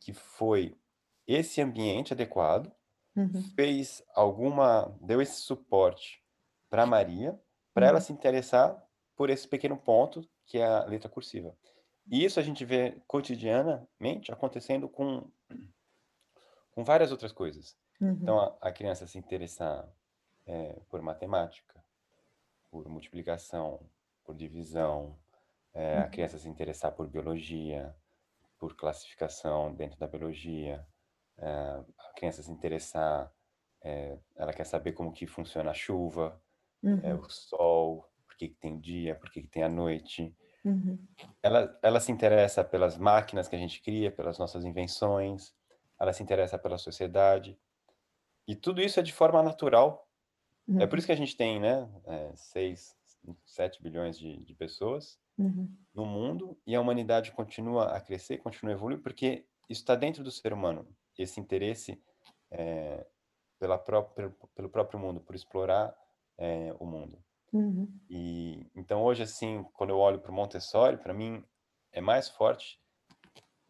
que 0.00 0.12
foi 0.12 0.76
esse 1.26 1.60
ambiente 1.60 2.12
adequado, 2.12 2.72
uhum. 3.16 3.42
fez 3.54 4.02
alguma, 4.14 4.96
deu 5.00 5.20
esse 5.20 5.40
suporte 5.40 6.22
para 6.68 6.86
Maria, 6.86 7.38
para 7.74 7.86
uhum. 7.86 7.90
ela 7.90 8.00
se 8.00 8.12
interessar 8.12 8.82
por 9.16 9.30
esse 9.30 9.46
pequeno 9.46 9.76
ponto 9.76 10.28
que 10.46 10.58
é 10.58 10.66
a 10.66 10.84
letra 10.84 11.08
cursiva. 11.08 11.56
E 12.10 12.24
isso 12.24 12.40
a 12.40 12.42
gente 12.42 12.64
vê 12.64 13.00
cotidianamente 13.06 14.32
acontecendo 14.32 14.88
com, 14.88 15.30
com 16.72 16.82
várias 16.82 17.12
outras 17.12 17.32
coisas. 17.32 17.76
Uhum. 18.00 18.18
Então, 18.22 18.40
a, 18.40 18.56
a, 18.60 18.72
criança 18.72 19.06
se 19.06 19.18
interessar 19.18 19.88
é, 20.46 20.80
por 20.88 21.00
matemática, 21.02 21.84
por 22.70 22.88
multiplicação, 22.88 23.80
por 24.24 24.34
divisão, 24.34 25.16
é, 25.72 25.98
a 25.98 26.04
uhum. 26.04 26.10
criança 26.10 26.38
se 26.38 26.48
interessar 26.48 26.92
por 26.92 27.06
biologia, 27.06 27.94
por 28.58 28.74
classificação 28.74 29.72
dentro 29.72 29.98
da 29.98 30.08
biologia, 30.08 30.84
é, 31.40 31.82
a 31.98 32.12
criança 32.14 32.42
se 32.42 32.50
interessar, 32.50 33.32
é, 33.82 34.18
ela 34.36 34.52
quer 34.52 34.64
saber 34.64 34.92
como 34.92 35.12
que 35.12 35.26
funciona 35.26 35.70
a 35.70 35.74
chuva, 35.74 36.40
é, 37.02 37.14
uhum. 37.14 37.20
o 37.20 37.30
sol, 37.30 38.10
por 38.26 38.36
que, 38.36 38.48
que 38.48 38.56
tem 38.56 38.78
dia, 38.78 39.14
por 39.14 39.30
que, 39.30 39.42
que 39.42 39.48
tem 39.48 39.62
a 39.62 39.68
noite. 39.68 40.34
Uhum. 40.64 40.98
Ela, 41.42 41.78
ela 41.82 42.00
se 42.00 42.12
interessa 42.12 42.62
pelas 42.62 42.98
máquinas 42.98 43.48
que 43.48 43.56
a 43.56 43.58
gente 43.58 43.82
cria, 43.82 44.10
pelas 44.10 44.38
nossas 44.38 44.64
invenções, 44.64 45.54
ela 45.98 46.12
se 46.12 46.22
interessa 46.22 46.58
pela 46.58 46.78
sociedade. 46.78 47.58
E 48.46 48.54
tudo 48.54 48.80
isso 48.80 49.00
é 49.00 49.02
de 49.02 49.12
forma 49.12 49.42
natural 49.42 50.06
é 50.78 50.86
por 50.86 50.94
uhum. 50.94 50.98
isso 50.98 51.06
que 51.06 51.12
a 51.12 51.16
gente 51.16 51.36
tem, 51.36 51.58
né, 51.58 51.88
é, 52.06 52.32
6, 52.36 52.96
7 53.44 53.82
bilhões 53.82 54.18
de, 54.18 54.36
de 54.44 54.54
pessoas 54.54 55.18
uhum. 55.36 55.68
no 55.92 56.06
mundo 56.06 56.56
e 56.66 56.74
a 56.74 56.80
humanidade 56.80 57.32
continua 57.32 57.96
a 57.96 58.00
crescer, 58.00 58.38
continua 58.38 58.74
a 58.74 58.76
evoluir, 58.76 59.00
porque 59.00 59.44
isso 59.68 59.80
está 59.80 59.96
dentro 59.96 60.22
do 60.22 60.30
ser 60.30 60.52
humano, 60.52 60.86
esse 61.22 61.40
interesse 61.40 62.02
é, 62.50 63.06
pela 63.58 63.78
própria, 63.78 64.34
pelo 64.54 64.68
próprio 64.68 64.98
mundo, 64.98 65.20
por 65.20 65.34
explorar 65.34 65.94
é, 66.38 66.74
o 66.78 66.86
mundo. 66.86 67.22
Uhum. 67.52 67.88
E 68.08 68.66
então 68.74 69.02
hoje 69.02 69.22
assim, 69.22 69.64
quando 69.72 69.90
eu 69.90 69.98
olho 69.98 70.20
para 70.20 70.30
o 70.30 70.34
Montessori, 70.34 70.96
para 70.96 71.12
mim 71.12 71.44
é 71.92 72.00
mais 72.00 72.28
forte 72.28 72.80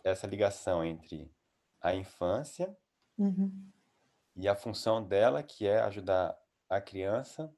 essa 0.05 0.27
ligação 0.27 0.85
entre 0.85 1.31
a 1.81 1.95
infância 1.95 2.77
uhum. 3.19 3.51
e 4.37 4.49
a 4.49 4.55
função 4.55 5.03
dela, 5.03 5.43
que 5.43 5.67
é 5.67 5.81
ajudar 5.81 6.39
a 6.69 6.81
criança 6.81 7.53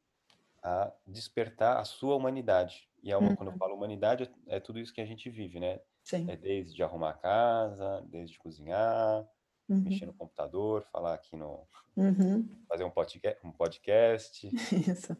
a 0.62 0.92
despertar 1.06 1.78
a 1.78 1.84
sua 1.84 2.14
humanidade. 2.14 2.88
E 3.02 3.10
é 3.10 3.16
uma, 3.16 3.30
uhum. 3.30 3.36
quando 3.36 3.48
eu 3.48 3.52
uhum. 3.52 3.58
falo 3.58 3.74
humanidade, 3.74 4.30
é, 4.46 4.56
é 4.56 4.60
tudo 4.60 4.78
isso 4.78 4.92
que 4.92 5.00
a 5.00 5.06
gente 5.06 5.28
vive, 5.28 5.58
né? 5.58 5.80
Sim. 6.04 6.30
É 6.30 6.36
desde 6.36 6.82
arrumar 6.82 7.10
a 7.10 7.14
casa, 7.14 8.00
desde 8.08 8.38
cozinhar, 8.38 9.26
uhum. 9.72 9.82
mexer 9.82 10.06
no 10.06 10.14
computador, 10.14 10.82
falar 10.92 11.14
aqui 11.14 11.36
no. 11.36 11.66
Uhum. 11.96 12.48
fazer 12.68 12.84
um 12.84 12.90
podcast. 12.90 13.46
Um 13.46 13.52
podcast. 13.52 14.48
Isso. 14.90 15.16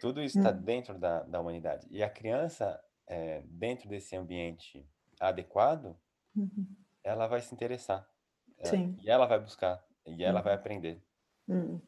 Tudo 0.00 0.20
isso 0.20 0.36
está 0.36 0.50
uhum. 0.50 0.62
dentro 0.62 0.98
da, 0.98 1.22
da 1.22 1.40
humanidade. 1.40 1.86
E 1.88 2.02
a 2.02 2.10
criança, 2.10 2.80
é, 3.06 3.40
dentro 3.46 3.88
desse 3.88 4.16
ambiente 4.16 4.84
adequado, 5.20 5.96
uhum. 6.34 6.66
ela 7.04 7.28
vai 7.28 7.40
se 7.40 7.54
interessar. 7.54 8.04
É, 8.58 8.66
Sim. 8.66 8.96
E 9.00 9.08
ela 9.08 9.26
vai 9.26 9.38
buscar. 9.38 9.80
E 10.04 10.24
ela 10.24 10.40
vai 10.40 10.54
aprender. 10.54 11.00
Uhum. 11.46 11.80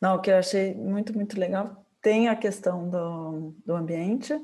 Não, 0.00 0.16
o 0.16 0.20
que 0.20 0.32
eu 0.32 0.36
achei 0.36 0.74
muito, 0.74 1.14
muito 1.14 1.38
legal 1.38 1.86
tem 2.02 2.28
a 2.28 2.34
questão 2.34 2.90
do, 2.90 3.54
do 3.64 3.74
ambiente, 3.74 4.34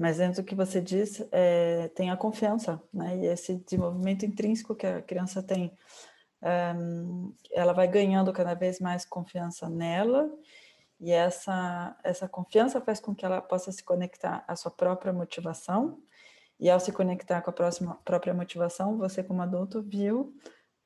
mas 0.00 0.16
dentro 0.16 0.42
do 0.42 0.46
que 0.46 0.54
você 0.54 0.80
disse, 0.80 1.28
é, 1.30 1.88
tem 1.88 2.10
a 2.10 2.16
confiança, 2.16 2.82
né? 2.90 3.18
E 3.18 3.26
esse 3.26 3.56
desenvolvimento 3.56 4.24
intrínseco 4.24 4.74
que 4.74 4.86
a 4.86 5.02
criança 5.02 5.42
tem, 5.42 5.76
é, 6.40 6.74
ela 7.52 7.74
vai 7.74 7.86
ganhando 7.86 8.32
cada 8.32 8.54
vez 8.54 8.80
mais 8.80 9.04
confiança 9.04 9.68
nela, 9.68 10.26
e 10.98 11.12
essa, 11.12 11.94
essa 12.02 12.26
confiança 12.26 12.80
faz 12.80 12.98
com 12.98 13.14
que 13.14 13.26
ela 13.26 13.42
possa 13.42 13.70
se 13.72 13.84
conectar 13.84 14.42
à 14.48 14.56
sua 14.56 14.70
própria 14.70 15.12
motivação, 15.12 16.02
e 16.58 16.70
ao 16.70 16.80
se 16.80 16.92
conectar 16.92 17.42
com 17.42 17.50
a 17.50 17.52
próxima, 17.52 18.00
própria 18.02 18.32
motivação, 18.32 18.96
você, 18.96 19.22
como 19.22 19.42
adulto, 19.42 19.82
viu 19.82 20.34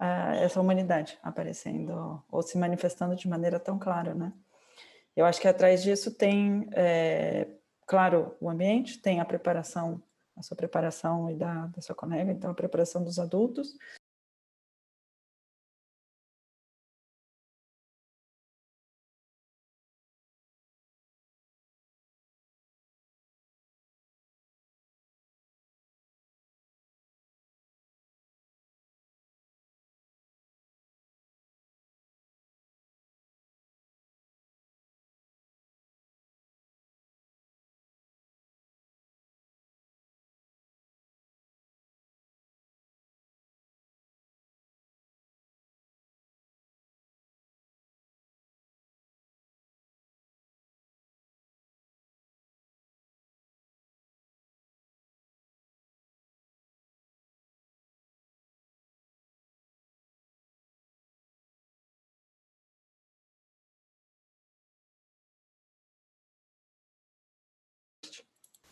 uh, 0.00 0.34
essa 0.42 0.60
humanidade 0.60 1.16
aparecendo 1.22 2.20
ou 2.32 2.42
se 2.42 2.58
manifestando 2.58 3.14
de 3.14 3.28
maneira 3.28 3.60
tão 3.60 3.78
clara, 3.78 4.12
né? 4.12 4.32
Eu 5.14 5.24
acho 5.24 5.40
que 5.40 5.46
atrás 5.46 5.84
disso 5.84 6.12
tem 6.12 6.68
é, 6.72 7.46
claro, 7.86 8.36
o 8.40 8.48
ambiente, 8.48 9.00
tem 9.00 9.20
a 9.20 9.24
preparação, 9.24 10.02
a 10.36 10.42
sua 10.42 10.56
preparação 10.56 11.30
e 11.30 11.36
da, 11.36 11.66
da 11.66 11.80
sua 11.80 11.94
colega, 11.94 12.30
então 12.30 12.50
a 12.50 12.54
preparação 12.54 13.02
dos 13.02 13.18
adultos, 13.18 13.76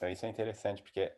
Então 0.02 0.10
isso 0.10 0.26
é 0.26 0.28
interessante, 0.28 0.82
porque 0.82 1.12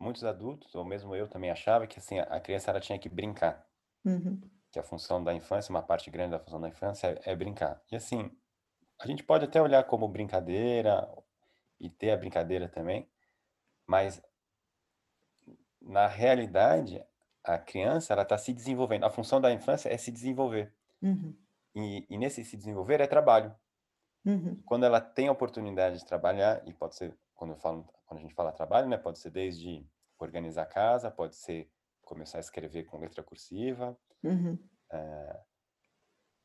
muitos 0.00 0.24
adultos, 0.24 0.74
ou 0.74 0.82
mesmo 0.82 1.14
eu 1.14 1.28
também 1.28 1.50
achava 1.50 1.86
que 1.86 1.98
assim, 1.98 2.18
a 2.18 2.40
criança 2.40 2.70
ela 2.70 2.80
tinha 2.80 2.98
que 2.98 3.06
brincar. 3.06 3.68
Uhum. 4.02 4.40
Que 4.72 4.78
a 4.78 4.82
função 4.82 5.22
da 5.22 5.34
infância, 5.34 5.70
uma 5.70 5.82
parte 5.82 6.10
grande 6.10 6.30
da 6.30 6.38
função 6.38 6.58
da 6.58 6.70
infância 6.70 7.20
é, 7.22 7.32
é 7.32 7.36
brincar. 7.36 7.82
E 7.92 7.96
assim, 7.96 8.34
a 8.98 9.06
gente 9.06 9.22
pode 9.22 9.44
até 9.44 9.60
olhar 9.60 9.84
como 9.84 10.08
brincadeira 10.08 11.06
e 11.78 11.90
ter 11.90 12.12
a 12.12 12.16
brincadeira 12.16 12.66
também, 12.66 13.06
mas 13.86 14.22
na 15.82 16.06
realidade 16.06 17.04
a 17.44 17.58
criança 17.58 18.14
ela 18.14 18.22
está 18.22 18.38
se 18.38 18.54
desenvolvendo. 18.54 19.04
A 19.04 19.10
função 19.10 19.38
da 19.38 19.52
infância 19.52 19.90
é 19.92 19.98
se 19.98 20.10
desenvolver. 20.10 20.72
Uhum. 21.02 21.36
E, 21.74 22.06
e, 22.08 22.16
nesse 22.16 22.42
se 22.42 22.56
desenvolver 22.56 23.02
é 23.02 23.06
trabalho. 23.06 23.54
Uhum. 24.24 24.62
Quando 24.64 24.86
ela 24.86 24.98
tem 24.98 25.28
a 25.28 25.32
oportunidade 25.32 25.98
de 25.98 26.06
trabalhar, 26.06 26.66
e 26.66 26.72
pode 26.72 26.96
ser, 26.96 27.14
quando 27.34 27.50
eu 27.50 27.58
falo 27.58 27.86
quando 28.06 28.18
a 28.18 28.22
gente 28.22 28.34
fala 28.34 28.52
trabalho, 28.52 28.88
né, 28.88 28.96
pode 28.96 29.18
ser 29.18 29.30
desde 29.30 29.86
organizar 30.18 30.62
a 30.62 30.66
casa, 30.66 31.10
pode 31.10 31.34
ser 31.36 31.70
começar 32.02 32.38
a 32.38 32.40
escrever 32.40 32.84
com 32.84 32.98
letra 32.98 33.22
cursiva. 33.22 33.96
Uhum. 34.22 34.58
É, 34.90 35.40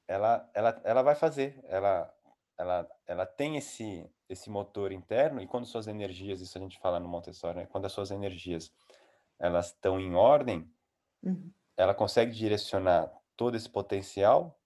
ela, 0.08 0.50
ela, 0.54 0.82
ela 0.84 1.02
vai 1.02 1.16
fazer, 1.16 1.60
ela, 1.66 2.12
ela, 2.58 2.90
ela 3.06 3.26
tem 3.26 3.58
esse, 3.58 4.10
esse 4.28 4.50
motor 4.50 4.92
interno 4.92 5.42
e 5.42 5.48
quando 5.48 5.66
suas 5.66 5.88
energias, 5.88 6.42
isso 6.42 6.58
a 6.58 6.62
gente 6.62 6.80
fala 6.80 7.00
no 7.00 7.08
Montessori, 7.08 7.58
né, 7.58 7.66
quando 7.68 7.86
as 7.86 7.92
suas 7.92 8.12
energias 8.12 8.72
elas 9.38 9.68
estão 9.68 10.00
em 10.00 10.16
ordem, 10.16 10.70
uhum. 11.24 11.52
ela 11.78 11.94
consegue 11.94 12.32
direcionar 12.32 13.12
todo 13.38 13.56
esse 13.56 13.70
potencial 13.70 14.60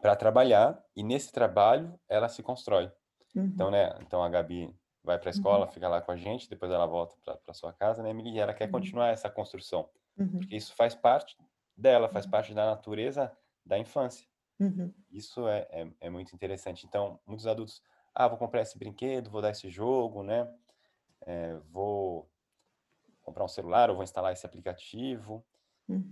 para 0.00 0.16
trabalhar 0.16 0.82
e 0.96 1.02
nesse 1.02 1.30
trabalho 1.30 1.98
ela 2.08 2.28
se 2.28 2.42
constrói. 2.42 2.90
Uhum. 3.34 3.44
Então, 3.44 3.70
né, 3.70 3.94
então 4.00 4.22
a 4.22 4.28
Gabi 4.28 4.74
vai 5.04 5.18
para 5.18 5.28
a 5.28 5.32
escola, 5.32 5.66
uhum. 5.66 5.72
fica 5.72 5.88
lá 5.88 6.00
com 6.00 6.12
a 6.12 6.16
gente, 6.16 6.48
depois 6.48 6.70
ela 6.70 6.86
volta 6.86 7.16
para 7.24 7.54
sua 7.54 7.72
casa, 7.72 8.02
né, 8.02 8.10
Emily? 8.10 8.30
E 8.30 8.38
ela 8.38 8.54
quer 8.54 8.66
uhum. 8.66 8.72
continuar 8.72 9.08
essa 9.08 9.28
construção, 9.28 9.88
uhum. 10.16 10.38
porque 10.38 10.56
isso 10.56 10.74
faz 10.74 10.94
parte 10.94 11.36
dela, 11.76 12.08
faz 12.08 12.24
uhum. 12.24 12.30
parte 12.30 12.54
da 12.54 12.66
natureza 12.66 13.32
da 13.64 13.78
infância. 13.78 14.26
Uhum. 14.60 14.92
Isso 15.10 15.48
é, 15.48 15.66
é, 15.70 15.88
é, 16.02 16.10
muito 16.10 16.34
interessante. 16.34 16.86
Então, 16.86 17.18
muitos 17.26 17.46
adultos, 17.46 17.82
ah, 18.14 18.28
vou 18.28 18.38
comprar 18.38 18.62
esse 18.62 18.78
brinquedo, 18.78 19.30
vou 19.30 19.42
dar 19.42 19.50
esse 19.50 19.68
jogo, 19.68 20.22
né? 20.22 20.48
É, 21.22 21.56
vou 21.70 22.28
comprar 23.22 23.44
um 23.44 23.48
celular, 23.48 23.90
ou 23.90 23.96
vou 23.96 24.04
instalar 24.04 24.32
esse 24.32 24.46
aplicativo. 24.46 25.44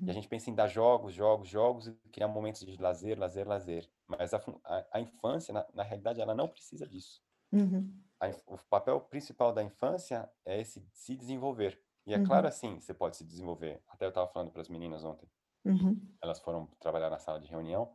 E 0.03 0.11
a 0.11 0.13
gente 0.13 0.29
pensa 0.29 0.51
em 0.51 0.55
dar 0.55 0.67
jogos, 0.67 1.15
jogos, 1.15 1.49
jogos 1.49 1.87
e 1.87 1.93
criar 2.13 2.29
momentos 2.29 2.67
de 2.67 2.77
lazer, 2.77 3.19
lazer, 3.19 3.49
lazer. 3.49 3.89
Mas 4.07 4.35
a, 4.35 4.43
a, 4.65 4.85
a 4.93 5.01
infância, 5.01 5.55
na, 5.55 5.65
na 5.73 5.83
realidade, 5.83 6.21
ela 6.21 6.35
não 6.35 6.49
precisa 6.49 6.87
disso. 6.87 7.23
Uhum 7.51 7.91
a, 8.21 8.29
o 8.47 8.59
papel 8.69 9.01
principal 9.01 9.53
da 9.53 9.63
infância 9.63 10.31
é 10.45 10.61
esse 10.61 10.87
se 10.93 11.17
desenvolver. 11.17 11.83
E 12.07 12.15
é 12.15 12.19
uhum. 12.19 12.25
claro 12.25 12.47
assim, 12.47 12.79
você 12.79 12.93
pode 12.93 13.17
se 13.17 13.25
desenvolver. 13.25 13.83
Até 13.89 14.05
eu 14.05 14.11
estava 14.11 14.29
falando 14.29 14.51
para 14.51 14.61
as 14.61 14.69
meninas 14.69 15.05
ontem. 15.05 15.29
Uhum. 15.65 16.01
Elas 16.23 16.39
foram 16.41 16.67
trabalhar 16.79 17.11
na 17.11 17.19
sala 17.19 17.41
de 17.41 17.47
reunião 17.47 17.95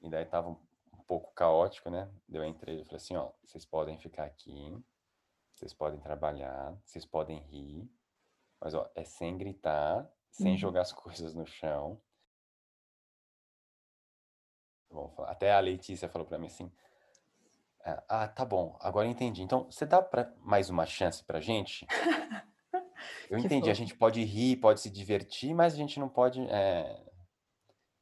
e 0.00 0.08
daí 0.08 0.24
estava 0.24 0.48
um, 0.48 0.56
um 0.92 1.02
pouco 1.06 1.32
caótico, 1.32 1.90
né? 1.90 2.10
Eu 2.28 2.44
entrei 2.44 2.80
e 2.80 2.84
falei 2.84 2.96
assim, 2.96 3.16
ó, 3.16 3.30
vocês 3.44 3.64
podem 3.64 3.98
ficar 3.98 4.24
aqui, 4.24 4.76
vocês 5.54 5.72
podem 5.72 6.00
trabalhar, 6.00 6.76
vocês 6.84 7.04
podem 7.04 7.38
rir, 7.40 7.90
mas 8.60 8.74
ó, 8.74 8.90
é 8.94 9.04
sem 9.04 9.36
gritar, 9.36 10.10
sem 10.30 10.52
uhum. 10.52 10.58
jogar 10.58 10.82
as 10.82 10.92
coisas 10.92 11.34
no 11.34 11.46
chão. 11.46 12.00
Até 15.26 15.52
a 15.52 15.60
Letícia 15.60 16.08
falou 16.08 16.26
para 16.26 16.38
mim 16.38 16.46
assim, 16.46 16.70
ah, 18.08 18.28
tá 18.28 18.44
bom, 18.44 18.76
agora 18.80 19.08
entendi. 19.08 19.42
Então, 19.42 19.64
você 19.70 19.86
dá 19.86 20.02
pra, 20.02 20.32
mais 20.42 20.68
uma 20.70 20.86
chance 20.86 21.24
pra 21.24 21.40
gente? 21.40 21.86
Eu 23.30 23.38
Que 23.38 23.46
entendi, 23.46 23.70
a 23.70 23.74
fofo. 23.74 23.74
gente 23.74 23.94
pode 23.96 24.22
rir, 24.24 24.56
pode 24.56 24.80
se 24.80 24.90
divertir, 24.90 25.54
mas 25.54 25.74
a 25.74 25.76
gente 25.76 25.98
não 26.00 26.08
pode 26.08 26.40
é, 26.48 27.04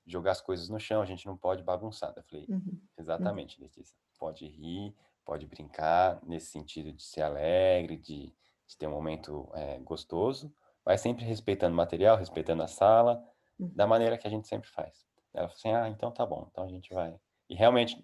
jogar 0.07 0.33
as 0.33 0.41
coisas 0.41 0.69
no 0.69 0.81
chão, 0.81 1.03
a 1.03 1.07
gente 1.07 1.27
não 1.27 1.37
pode 1.37 1.63
bagunçar. 1.63 2.13
Eu 2.17 2.23
falei, 2.25 2.47
Uhum, 2.49 2.57
uhum. 2.59 2.81
exatamente, 2.99 3.61
Letícia. 3.61 3.95
Pode 4.19 4.47
rir, 4.47 4.95
pode 5.25 5.47
brincar, 5.47 6.21
nesse 6.25 6.47
sentido 6.47 6.93
de 6.93 7.03
ser 7.03 7.23
alegre, 7.23 7.97
de, 7.97 8.35
de 8.67 8.77
ter 8.79 8.87
um 8.87 8.93
momento 8.93 9.51
é, 9.55 9.79
gostoso, 9.81 10.53
mas 10.85 11.01
sempre 11.01 11.25
respeitando 11.25 11.75
o 11.75 11.77
material, 11.77 12.17
respeitando 12.17 12.63
a 12.63 12.69
sala, 12.69 13.23
Uhum. 13.59 13.73
da 13.75 13.87
maneira 13.87 14.17
que 14.17 14.27
a 14.27 14.31
gente 14.31 14.47
sempre 14.49 14.69
faz. 14.69 15.05
Ela 15.35 15.49
falou 15.49 15.59
assim, 15.59 15.73
ah, 15.73 15.89
então 15.89 16.11
tá 16.13 16.25
bom, 16.25 16.49
então 16.51 16.65
a 16.65 16.69
gente 16.69 16.95
vai. 16.95 17.19
E 17.51 17.55
realmente, 17.55 18.03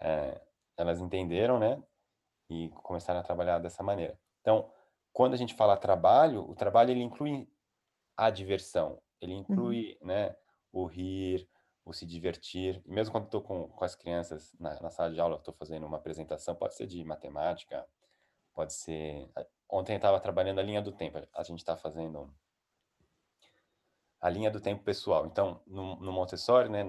é, 0.00 0.40
elas 0.80 1.00
entenderam, 1.00 1.58
né? 1.58 1.82
E 2.48 2.70
começaram 2.82 3.20
a 3.20 3.22
trabalhar 3.22 3.58
dessa 3.58 3.82
maneira. 3.82 4.18
Então, 4.40 4.70
quando 5.12 5.34
a 5.34 5.36
gente 5.36 5.54
fala 5.54 5.76
trabalho, 5.76 6.48
o 6.48 6.54
trabalho 6.54 6.90
ele 6.90 7.02
inclui 7.02 7.48
a 8.16 8.30
diversão, 8.30 9.00
ele 9.20 9.34
Uhum. 9.34 9.40
inclui, 9.40 9.98
né, 10.02 10.36
o 10.72 10.84
rir, 10.86 11.48
o 11.84 11.92
se 11.92 12.06
divertir. 12.06 12.82
E 12.86 12.90
mesmo 12.90 13.12
quando 13.12 13.24
estou 13.26 13.42
com, 13.42 13.68
com 13.68 13.84
as 13.84 13.94
crianças 13.94 14.54
na, 14.58 14.80
na 14.80 14.90
sala 14.90 15.12
de 15.12 15.20
aula, 15.20 15.36
estou 15.36 15.54
fazendo 15.54 15.86
uma 15.86 15.96
apresentação, 15.98 16.54
pode 16.54 16.74
ser 16.74 16.86
de 16.86 17.02
matemática, 17.04 17.86
pode 18.54 18.72
ser. 18.72 19.30
Ontem 19.68 19.92
eu 19.94 19.96
estava 19.96 20.20
trabalhando 20.20 20.58
a 20.60 20.62
linha 20.62 20.82
do 20.82 20.92
tempo, 20.92 21.18
a 21.34 21.42
gente 21.42 21.60
está 21.60 21.76
fazendo 21.76 22.32
a 24.20 24.28
linha 24.28 24.50
do 24.50 24.60
tempo 24.60 24.82
pessoal. 24.84 25.26
Então, 25.26 25.62
no, 25.66 25.96
no 25.96 26.12
Montessori, 26.12 26.68
né, 26.68 26.84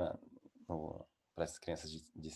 para 1.36 1.46
as 1.46 1.58
crianças 1.58 1.90
de, 1.92 2.06
de 2.16 2.32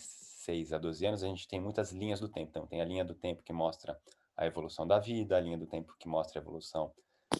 6 0.46 0.72
a 0.72 0.78
12 0.78 1.04
anos, 1.06 1.24
a 1.24 1.26
gente 1.26 1.48
tem 1.48 1.60
muitas 1.60 1.92
linhas 1.92 2.20
do 2.20 2.28
tempo. 2.28 2.50
Então, 2.50 2.66
tem 2.66 2.80
a 2.80 2.84
linha 2.84 3.04
do 3.04 3.14
tempo 3.14 3.42
que 3.42 3.52
mostra 3.52 4.00
a 4.36 4.46
evolução 4.46 4.86
da 4.86 4.98
vida, 4.98 5.36
a 5.36 5.40
linha 5.40 5.58
do 5.58 5.66
tempo 5.66 5.94
que 5.98 6.08
mostra 6.08 6.38
a 6.38 6.42
evolução 6.42 6.92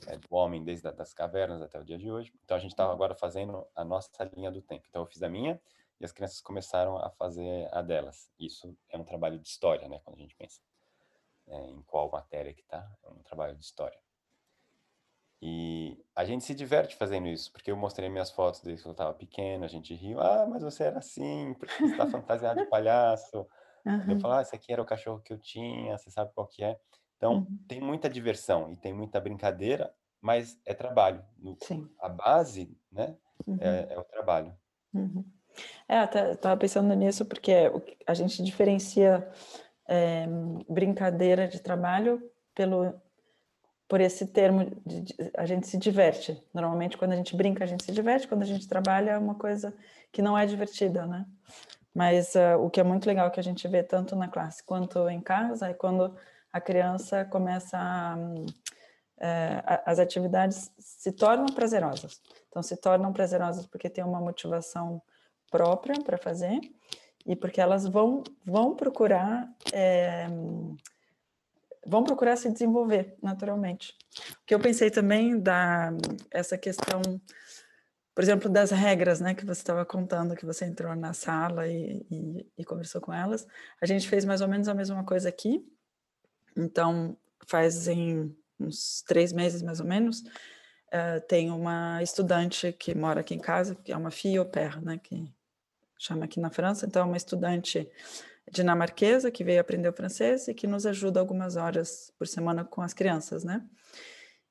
é, 0.08 0.16
do 0.16 0.26
homem 0.30 0.64
desde 0.64 0.88
as 0.88 1.14
cavernas 1.14 1.62
até 1.62 1.78
o 1.78 1.84
dia 1.84 1.96
de 1.96 2.10
hoje. 2.10 2.32
Então, 2.44 2.56
a 2.56 2.60
gente 2.60 2.72
está 2.72 2.90
agora 2.90 3.14
fazendo 3.14 3.64
a 3.74 3.84
nossa 3.84 4.24
linha 4.34 4.50
do 4.50 4.60
tempo. 4.60 4.84
Então, 4.88 5.02
eu 5.02 5.06
fiz 5.06 5.22
a 5.22 5.28
minha 5.28 5.60
e 6.00 6.04
as 6.04 6.12
crianças 6.12 6.40
começaram 6.40 6.96
a 6.96 7.08
fazer 7.10 7.68
a 7.72 7.80
delas. 7.80 8.28
Isso 8.38 8.76
é 8.90 8.98
um 8.98 9.04
trabalho 9.04 9.38
de 9.38 9.48
história, 9.48 9.88
né, 9.88 10.00
quando 10.04 10.16
a 10.16 10.20
gente 10.20 10.34
pensa 10.34 10.60
é, 11.46 11.70
em 11.70 11.82
qual 11.82 12.10
matéria 12.10 12.52
que 12.52 12.62
está, 12.62 12.90
é 13.04 13.08
um 13.08 13.22
trabalho 13.22 13.54
de 13.54 13.64
história. 13.64 13.98
E 15.40 16.02
a 16.14 16.24
gente 16.24 16.44
se 16.44 16.54
diverte 16.54 16.96
fazendo 16.96 17.28
isso, 17.28 17.52
porque 17.52 17.70
eu 17.70 17.76
mostrei 17.76 18.08
minhas 18.08 18.30
fotos 18.30 18.62
desde 18.62 18.82
que 18.82 18.88
eu 18.88 18.92
estava 18.92 19.12
pequeno, 19.12 19.64
a 19.64 19.68
gente 19.68 19.94
riu, 19.94 20.20
ah, 20.20 20.46
mas 20.48 20.62
você 20.62 20.84
era 20.84 20.98
assim, 20.98 21.54
porque 21.58 21.74
você 21.74 21.92
está 21.92 22.06
fantasiado 22.06 22.60
de 22.60 22.66
palhaço. 22.66 23.46
Uhum. 23.84 24.12
Eu 24.12 24.20
falo, 24.20 24.34
ah, 24.34 24.42
esse 24.42 24.54
aqui 24.54 24.72
era 24.72 24.82
o 24.82 24.86
cachorro 24.86 25.20
que 25.20 25.32
eu 25.32 25.38
tinha, 25.38 25.96
você 25.96 26.10
sabe 26.10 26.32
qual 26.34 26.46
que 26.46 26.64
é. 26.64 26.78
Então, 27.16 27.34
uhum. 27.34 27.58
tem 27.68 27.80
muita 27.80 28.08
diversão 28.08 28.70
e 28.72 28.76
tem 28.76 28.92
muita 28.92 29.20
brincadeira, 29.20 29.92
mas 30.20 30.58
é 30.64 30.74
trabalho. 30.74 31.22
Sim. 31.62 31.88
A 32.00 32.08
base, 32.08 32.76
né, 32.90 33.16
uhum. 33.46 33.58
é, 33.60 33.94
é, 33.94 33.98
o 33.98 34.04
trabalho. 34.04 34.56
Uhum. 34.92 35.24
É, 35.88 36.02
estava 36.32 36.56
pensando 36.56 36.94
nisso 36.94 37.24
porque 37.24 37.70
a 38.06 38.14
gente 38.14 38.42
diferencia 38.42 39.26
é, 39.88 40.26
brincadeira 40.68 41.46
de 41.48 41.60
trabalho 41.60 42.22
pelo 42.54 42.94
por 43.88 44.00
esse 44.00 44.26
termo 44.26 44.70
de, 44.84 45.00
de, 45.02 45.14
a 45.36 45.46
gente 45.46 45.66
se 45.66 45.78
diverte. 45.78 46.42
Normalmente 46.52 46.96
quando 46.96 47.12
a 47.12 47.16
gente 47.16 47.36
brinca 47.36 47.64
a 47.64 47.66
gente 47.66 47.84
se 47.84 47.92
diverte, 47.92 48.26
quando 48.26 48.42
a 48.42 48.46
gente 48.46 48.66
trabalha 48.68 49.12
é 49.12 49.18
uma 49.18 49.34
coisa 49.34 49.74
que 50.12 50.20
não 50.20 50.36
é 50.36 50.44
divertida, 50.46 51.06
né? 51.06 51.24
Mas 51.94 52.34
uh, 52.34 52.58
o 52.60 52.68
que 52.68 52.80
é 52.80 52.84
muito 52.84 53.06
legal 53.06 53.30
que 53.30 53.40
a 53.40 53.42
gente 53.42 53.66
vê 53.68 53.82
tanto 53.82 54.14
na 54.14 54.28
classe 54.28 54.62
quanto 54.62 55.08
em 55.08 55.20
casa 55.20 55.68
é 55.68 55.74
quando 55.74 56.14
a 56.52 56.60
criança 56.60 57.24
começa 57.24 57.78
a, 57.78 58.16
uh, 58.16 59.82
as 59.86 59.98
atividades 59.98 60.70
se 60.78 61.12
tornam 61.12 61.46
prazerosas. 61.46 62.20
Então 62.48 62.62
se 62.62 62.76
tornam 62.76 63.12
prazerosas 63.12 63.66
porque 63.66 63.88
tem 63.88 64.04
uma 64.04 64.20
motivação 64.20 65.00
própria 65.50 65.94
para 66.02 66.18
fazer 66.18 66.58
e 67.24 67.36
porque 67.36 67.60
elas 67.60 67.86
vão 67.86 68.22
vão 68.44 68.74
procurar 68.74 69.48
é, 69.72 70.26
vão 71.86 72.04
procurar 72.04 72.36
se 72.36 72.50
desenvolver 72.50 73.16
naturalmente. 73.22 73.94
O 74.32 74.46
que 74.46 74.54
eu 74.54 74.60
pensei 74.60 74.90
também 74.90 75.38
da 75.38 75.90
essa 76.30 76.58
questão, 76.58 77.00
por 78.14 78.22
exemplo, 78.22 78.50
das 78.50 78.70
regras, 78.70 79.20
né, 79.20 79.34
que 79.34 79.44
você 79.44 79.60
estava 79.60 79.84
contando, 79.84 80.34
que 80.34 80.44
você 80.44 80.64
entrou 80.64 80.94
na 80.96 81.12
sala 81.12 81.68
e, 81.68 82.04
e, 82.10 82.46
e, 82.58 82.64
conversou 82.64 83.00
com 83.00 83.12
elas. 83.12 83.46
A 83.80 83.86
gente 83.86 84.08
fez 84.08 84.24
mais 84.24 84.40
ou 84.40 84.48
menos 84.48 84.68
a 84.68 84.74
mesma 84.74 85.04
coisa 85.04 85.28
aqui. 85.28 85.64
Então, 86.56 87.16
fazem 87.46 88.34
uns 88.58 89.02
três 89.06 89.32
meses 89.32 89.62
mais 89.62 89.80
ou 89.80 89.86
menos. 89.86 90.20
Uh, 90.88 91.20
tem 91.28 91.50
uma 91.50 92.02
estudante 92.02 92.72
que 92.72 92.94
mora 92.94 93.20
aqui 93.20 93.34
em 93.34 93.40
casa, 93.40 93.74
que 93.74 93.92
é 93.92 93.96
uma 93.96 94.10
fille 94.10 94.38
au 94.38 94.46
pair, 94.46 94.80
né, 94.82 94.98
que 95.02 95.30
chama 95.98 96.24
aqui 96.24 96.40
na 96.40 96.50
França. 96.50 96.86
Então, 96.86 97.02
é 97.02 97.04
uma 97.04 97.16
estudante 97.16 97.88
dinamarquesa 98.50 99.30
que 99.30 99.44
veio 99.44 99.60
aprender 99.60 99.88
o 99.88 99.92
francês 99.92 100.48
e 100.48 100.54
que 100.54 100.66
nos 100.66 100.86
ajuda 100.86 101.20
algumas 101.20 101.56
horas 101.56 102.12
por 102.18 102.26
semana 102.26 102.64
com 102.64 102.82
as 102.82 102.94
crianças, 102.94 103.44
né? 103.44 103.62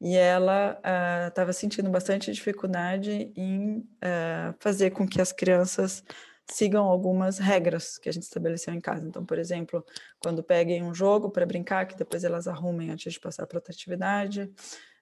E 0.01 0.15
ela 0.15 0.79
estava 1.27 1.51
uh, 1.51 1.53
sentindo 1.53 1.89
bastante 1.89 2.31
dificuldade 2.31 3.31
em 3.35 3.77
uh, 3.77 4.53
fazer 4.59 4.91
com 4.91 5.07
que 5.07 5.21
as 5.21 5.31
crianças 5.31 6.03
sigam 6.51 6.85
algumas 6.85 7.39
regras 7.39 7.97
que 7.97 8.09
a 8.09 8.11
gente 8.11 8.23
estabeleceu 8.23 8.73
em 8.73 8.81
casa. 8.81 9.07
Então, 9.07 9.25
por 9.25 9.39
exemplo, 9.39 9.83
quando 10.19 10.43
peguem 10.43 10.83
um 10.83 10.93
jogo 10.93 11.29
para 11.29 11.45
brincar, 11.45 11.87
que 11.87 11.95
depois 11.95 12.23
elas 12.23 12.47
arrumem 12.47 12.91
antes 12.91 13.13
de 13.13 13.19
passar 13.19 13.47
para 13.47 13.57
outra 13.57 13.73
atividade, 13.73 14.51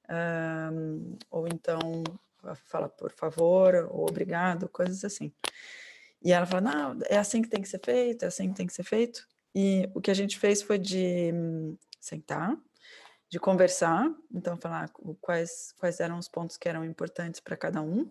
uh, 0.09 1.17
ou 1.29 1.47
então 1.47 1.79
fala 2.65 2.87
por 2.87 3.11
favor, 3.11 3.87
ou 3.89 4.07
obrigado, 4.07 4.69
coisas 4.69 5.03
assim. 5.03 5.33
E 6.23 6.31
ela 6.31 6.45
falou: 6.45 6.71
não, 6.71 6.99
é 7.09 7.17
assim 7.17 7.41
que 7.41 7.49
tem 7.49 7.61
que 7.61 7.67
ser 7.67 7.81
feito, 7.83 8.23
é 8.23 8.27
assim 8.27 8.49
que 8.49 8.55
tem 8.55 8.67
que 8.67 8.73
ser 8.73 8.83
feito. 8.83 9.27
E 9.53 9.89
o 9.93 10.01
que 10.01 10.09
a 10.09 10.13
gente 10.15 10.39
fez 10.39 10.61
foi 10.61 10.79
de 10.79 11.31
hum, 11.33 11.77
sentar, 11.99 12.57
de 13.29 13.39
conversar, 13.39 14.11
então 14.33 14.57
falar 14.57 14.89
quais, 15.21 15.73
quais 15.77 15.99
eram 15.99 16.17
os 16.17 16.27
pontos 16.27 16.57
que 16.57 16.69
eram 16.69 16.83
importantes 16.85 17.39
para 17.39 17.57
cada 17.57 17.81
um. 17.81 18.09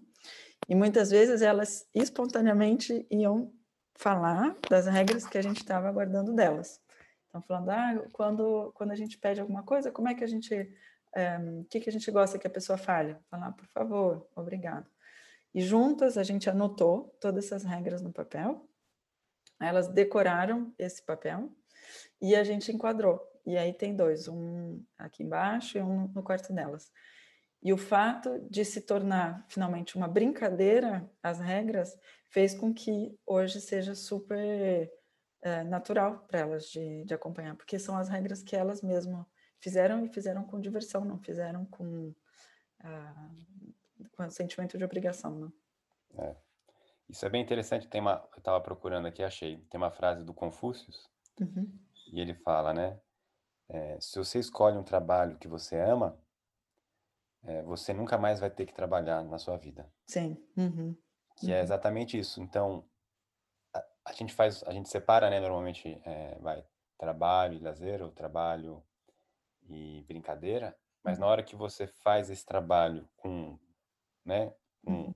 E 0.68 0.75
muitas 0.75 1.11
vezes 1.11 1.42
elas 1.42 1.87
espontaneamente 1.94 3.07
iam 3.11 3.53
falar 3.94 4.57
das 4.68 4.87
regras 4.87 5.27
que 5.27 5.38
a 5.38 5.42
gente 5.42 5.59
estava 5.59 5.88
aguardando 5.88 6.33
delas. 6.33 6.81
Então, 7.29 7.40
falando, 7.42 7.70
ah, 7.70 8.05
quando, 8.12 8.72
quando 8.75 8.90
a 8.90 8.96
gente 8.96 9.18
pede 9.18 9.40
alguma 9.40 9.62
coisa, 9.62 9.90
como 9.90 10.09
é 10.09 10.14
que 10.14 10.25
a 10.25 10.27
gente. 10.27 10.55
O 10.55 11.18
é, 11.18 11.38
que, 11.68 11.81
que 11.81 11.90
a 11.90 11.92
gente 11.92 12.11
gosta 12.11 12.38
que 12.38 12.46
a 12.46 12.51
pessoa 12.51 12.79
fale? 12.79 13.16
Falar, 13.31 13.53
por 13.53 13.66
favor, 13.66 14.27
obrigado. 14.35 14.87
E 15.55 15.61
juntas 15.61 16.17
a 16.17 16.23
gente 16.23 16.49
anotou 16.49 17.17
todas 17.21 17.47
essas 17.47 17.65
regras 17.65 18.01
no 18.03 18.12
papel. 18.12 18.69
Elas 19.61 19.88
decoraram 19.88 20.75
esse 20.79 21.05
papel 21.05 21.51
e 22.21 22.35
a 22.35 22.43
gente 22.43 22.73
enquadrou. 22.73 23.21
E 23.45 23.57
aí 23.57 23.73
tem 23.73 23.95
dois, 23.95 24.29
um 24.29 24.83
aqui 24.97 25.23
embaixo 25.23 25.79
e 25.79 25.83
um 25.83 26.09
no 26.09 26.23
quarto 26.23 26.53
delas. 26.53 26.91
E 27.62 27.73
o 27.73 27.77
fato 27.77 28.41
de 28.51 28.65
se 28.65 28.81
tornar 28.81 29.47
finalmente 29.49 29.97
uma 29.97 30.09
brincadeira, 30.09 31.09
as 31.23 31.38
regras, 31.38 31.97
fez 32.29 32.55
com 32.55 32.75
que 32.75 33.17
hoje 33.25 33.61
seja 33.61 33.95
super 33.95 34.91
é, 35.43 35.62
natural 35.62 36.25
para 36.27 36.41
elas 36.41 36.65
de, 36.65 37.05
de, 37.05 37.15
acompanhar, 37.15 37.55
porque 37.57 37.79
são 37.79 37.97
as 37.97 38.09
regras 38.09 38.43
que 38.43 38.57
elas 38.57 38.83
mesmas 38.83 39.25
fizeram 39.61 40.05
e 40.05 40.09
fizeram 40.09 40.43
com 40.45 40.61
diversão, 40.61 41.05
não 41.05 41.19
fizeram 41.19 41.65
com 41.67 42.12
ah, 42.81 43.31
com 44.11 44.29
sentimento 44.31 44.77
de 44.77 44.85
obrigação, 44.85 45.38
né? 45.38 45.53
É. 46.19 46.37
Isso 47.09 47.27
é 47.27 47.29
bem 47.29 47.43
interessante. 47.43 47.88
Tem 47.88 48.01
uma, 48.01 48.27
eu 48.33 48.38
estava 48.38 48.61
procurando 48.61 49.07
aqui, 49.07 49.23
achei. 49.23 49.59
Tem 49.71 49.79
uma 49.79 49.91
frase 49.91 50.25
do 50.25 50.33
Confúcio 50.33 50.91
uhum. 51.41 51.71
e 52.11 52.21
ele 52.21 52.35
fala, 52.35 52.73
né? 52.73 53.01
É, 53.69 53.99
se 54.01 54.19
você 54.19 54.38
escolhe 54.38 54.77
um 54.77 54.83
trabalho 54.83 55.38
que 55.38 55.49
você 55.49 55.79
ama, 55.79 56.19
é, 57.43 57.62
você 57.62 57.93
nunca 57.93 58.19
mais 58.19 58.41
vai 58.41 58.51
ter 58.51 58.67
que 58.67 58.75
trabalhar 58.75 59.25
na 59.25 59.38
sua 59.38 59.57
vida. 59.57 59.91
Sim. 60.07 60.37
Uhum. 60.57 60.97
Que 61.37 61.51
é 61.51 61.55
uhum. 61.55 61.61
é 61.61 61.62
exatamente 61.62 62.19
isso. 62.19 62.41
Então, 62.41 62.85
a, 63.75 63.85
a, 64.07 64.12
gente 64.12 64.33
faz, 64.33 64.62
a 64.65 64.73
gente 64.73 64.88
separa, 64.88 65.29
né? 65.29 65.41
Normalmente, 65.41 66.01
é, 66.05 66.38
vai 66.41 66.65
trabalho 66.99 67.55
e 67.55 67.59
lazer, 67.59 68.01
ou 68.01 68.12
trabalho 68.12 68.83
e 69.69 70.05
brincadeira. 70.07 70.77
Mas 71.03 71.19
na 71.19 71.27
uhum. 71.27 71.33
hora 71.33 71.43
que 71.43 71.57
você 71.57 71.87
faz 71.87 72.31
esse 72.31 72.47
trabalho 72.47 73.09
com 73.17 73.59
né? 74.25 74.53
Com, 74.85 74.93
uhum. 74.93 75.15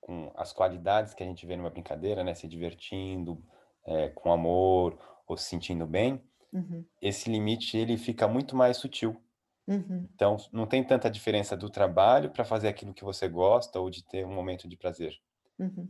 com 0.00 0.32
as 0.36 0.52
qualidades 0.52 1.14
que 1.14 1.22
a 1.22 1.26
gente 1.26 1.46
vê 1.46 1.56
numa 1.56 1.70
brincadeira, 1.70 2.24
né? 2.24 2.34
Se 2.34 2.48
divertindo, 2.48 3.42
é, 3.84 4.08
com 4.08 4.32
amor 4.32 4.98
ou 5.26 5.36
se 5.36 5.44
sentindo 5.44 5.86
bem, 5.86 6.22
uhum. 6.52 6.84
esse 7.00 7.30
limite 7.30 7.76
ele 7.76 7.96
fica 7.96 8.26
muito 8.28 8.56
mais 8.56 8.76
sutil. 8.76 9.20
Uhum. 9.66 10.08
Então, 10.14 10.36
não 10.52 10.66
tem 10.66 10.82
tanta 10.82 11.10
diferença 11.10 11.56
do 11.56 11.70
trabalho 11.70 12.30
para 12.30 12.44
fazer 12.44 12.68
aquilo 12.68 12.92
que 12.92 13.04
você 13.04 13.28
gosta 13.28 13.78
ou 13.78 13.88
de 13.88 14.04
ter 14.04 14.26
um 14.26 14.34
momento 14.34 14.68
de 14.68 14.76
prazer. 14.76 15.20
Uhum. 15.58 15.88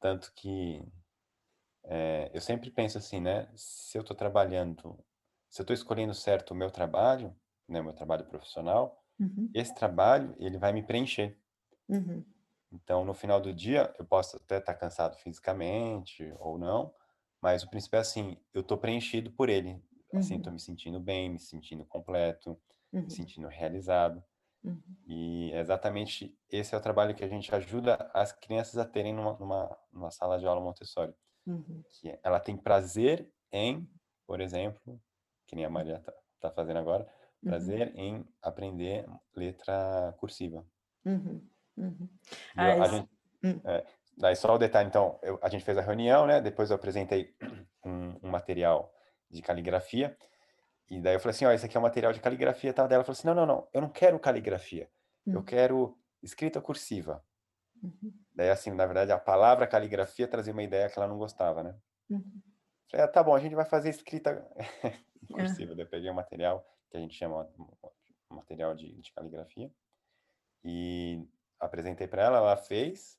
Tanto 0.00 0.32
que 0.34 0.82
é, 1.84 2.30
eu 2.32 2.40
sempre 2.40 2.70
penso 2.70 2.98
assim, 2.98 3.20
né? 3.20 3.48
Se 3.56 3.98
eu 3.98 4.02
estou 4.02 4.16
trabalhando, 4.16 4.98
se 5.48 5.60
eu 5.60 5.64
estou 5.64 5.74
escolhendo 5.74 6.14
certo 6.14 6.52
o 6.52 6.54
meu 6.54 6.70
trabalho, 6.70 7.34
né, 7.68 7.80
o 7.80 7.84
meu 7.84 7.92
trabalho 7.92 8.24
profissional, 8.24 9.02
uhum. 9.18 9.50
esse 9.54 9.74
trabalho 9.74 10.34
ele 10.38 10.58
vai 10.58 10.72
me 10.72 10.82
preencher. 10.82 11.36
Uhum. 11.92 12.24
Então, 12.72 13.04
no 13.04 13.12
final 13.12 13.40
do 13.40 13.52
dia, 13.52 13.94
eu 13.98 14.04
posso 14.04 14.36
até 14.36 14.58
estar 14.58 14.74
cansado 14.74 15.16
fisicamente 15.16 16.34
ou 16.38 16.58
não, 16.58 16.92
mas 17.40 17.62
o 17.62 17.68
princípio 17.68 17.98
é 17.98 18.00
assim, 18.00 18.36
eu 18.54 18.62
estou 18.62 18.78
preenchido 18.78 19.30
por 19.30 19.48
ele. 19.48 19.82
Assim, 20.14 20.36
estou 20.36 20.50
uhum. 20.50 20.54
me 20.54 20.60
sentindo 20.60 21.00
bem, 21.00 21.30
me 21.30 21.38
sentindo 21.38 21.84
completo, 21.84 22.58
uhum. 22.92 23.02
me 23.02 23.10
sentindo 23.10 23.48
realizado. 23.48 24.22
Uhum. 24.62 24.80
E 25.06 25.50
é 25.52 25.60
exatamente 25.60 26.38
esse 26.50 26.74
é 26.74 26.78
o 26.78 26.80
trabalho 26.80 27.14
que 27.14 27.24
a 27.24 27.28
gente 27.28 27.52
ajuda 27.54 28.10
as 28.14 28.32
crianças 28.32 28.78
a 28.78 28.84
terem 28.84 29.12
numa, 29.12 29.32
numa, 29.38 29.78
numa 29.92 30.10
sala 30.10 30.38
de 30.38 30.46
aula 30.46 30.60
Montessori. 30.60 31.12
Uhum. 31.46 31.82
Que 31.90 32.18
ela 32.22 32.38
tem 32.38 32.56
prazer 32.56 33.30
em, 33.50 33.88
por 34.26 34.40
exemplo, 34.40 35.00
que 35.46 35.56
nem 35.56 35.64
a 35.64 35.70
Maria 35.70 35.96
está 35.96 36.12
tá 36.40 36.50
fazendo 36.50 36.78
agora, 36.78 37.04
uhum. 37.42 37.50
prazer 37.50 37.92
em 37.96 38.24
aprender 38.40 39.06
letra 39.34 40.14
cursiva. 40.18 40.64
Uhum. 41.76 41.86
Uhum. 41.86 42.08
Ah, 42.56 42.72
a 42.72 42.88
gente, 42.88 43.08
hum. 43.44 43.60
é, 43.64 43.84
daí 44.16 44.36
só 44.36 44.54
o 44.54 44.58
detalhe, 44.58 44.88
então, 44.88 45.18
eu, 45.22 45.38
a 45.42 45.48
gente 45.48 45.64
fez 45.64 45.76
a 45.78 45.82
reunião, 45.82 46.26
né? 46.26 46.40
Depois 46.40 46.70
eu 46.70 46.76
apresentei 46.76 47.34
um, 47.84 48.14
um, 48.22 48.30
material 48.30 48.92
de 49.30 49.42
caligrafia. 49.42 50.16
E 50.90 51.00
daí 51.00 51.14
eu 51.14 51.20
falei 51.20 51.34
assim, 51.34 51.44
ó, 51.46 51.52
esse 51.52 51.64
aqui 51.64 51.76
é 51.76 51.80
um 51.80 51.84
material 51.84 52.12
de 52.12 52.20
caligrafia 52.20 52.72
tal. 52.72 52.86
Daí 52.86 52.96
ela 52.96 53.04
falou 53.04 53.16
assim, 53.16 53.26
não, 53.26 53.34
não, 53.34 53.46
não, 53.46 53.68
eu 53.72 53.80
não 53.80 53.88
quero 53.88 54.18
caligrafia. 54.18 54.88
Eu 55.26 55.40
hum. 55.40 55.44
quero 55.44 55.98
escrita 56.22 56.60
cursiva. 56.60 57.24
Uhum. 57.82 58.12
Daí, 58.34 58.50
assim, 58.50 58.70
na 58.70 58.86
verdade, 58.86 59.12
a 59.12 59.18
palavra 59.18 59.66
caligrafia 59.66 60.28
trazia 60.28 60.52
uma 60.52 60.62
ideia 60.62 60.88
que 60.88 60.98
ela 60.98 61.08
não 61.08 61.18
gostava, 61.18 61.62
né? 61.62 61.74
Uhum. 62.10 62.42
Falei, 62.90 63.06
ah, 63.06 63.08
tá 63.08 63.22
bom, 63.22 63.34
a 63.34 63.40
gente 63.40 63.54
vai 63.54 63.64
fazer 63.64 63.88
escrita 63.90 64.46
cursiva. 65.32 65.72
É. 65.72 65.76
Daí 65.76 65.84
eu 65.84 65.88
peguei 65.88 66.10
o 66.10 66.12
um 66.12 66.16
material 66.16 66.64
que 66.90 66.96
a 66.96 67.00
gente 67.00 67.14
chama 67.14 67.48
material 68.28 68.74
de, 68.74 69.00
de 69.00 69.12
caligrafia 69.12 69.70
e 70.64 71.26
apresentei 71.62 72.06
para 72.06 72.22
ela, 72.22 72.38
ela 72.38 72.56
fez 72.56 73.18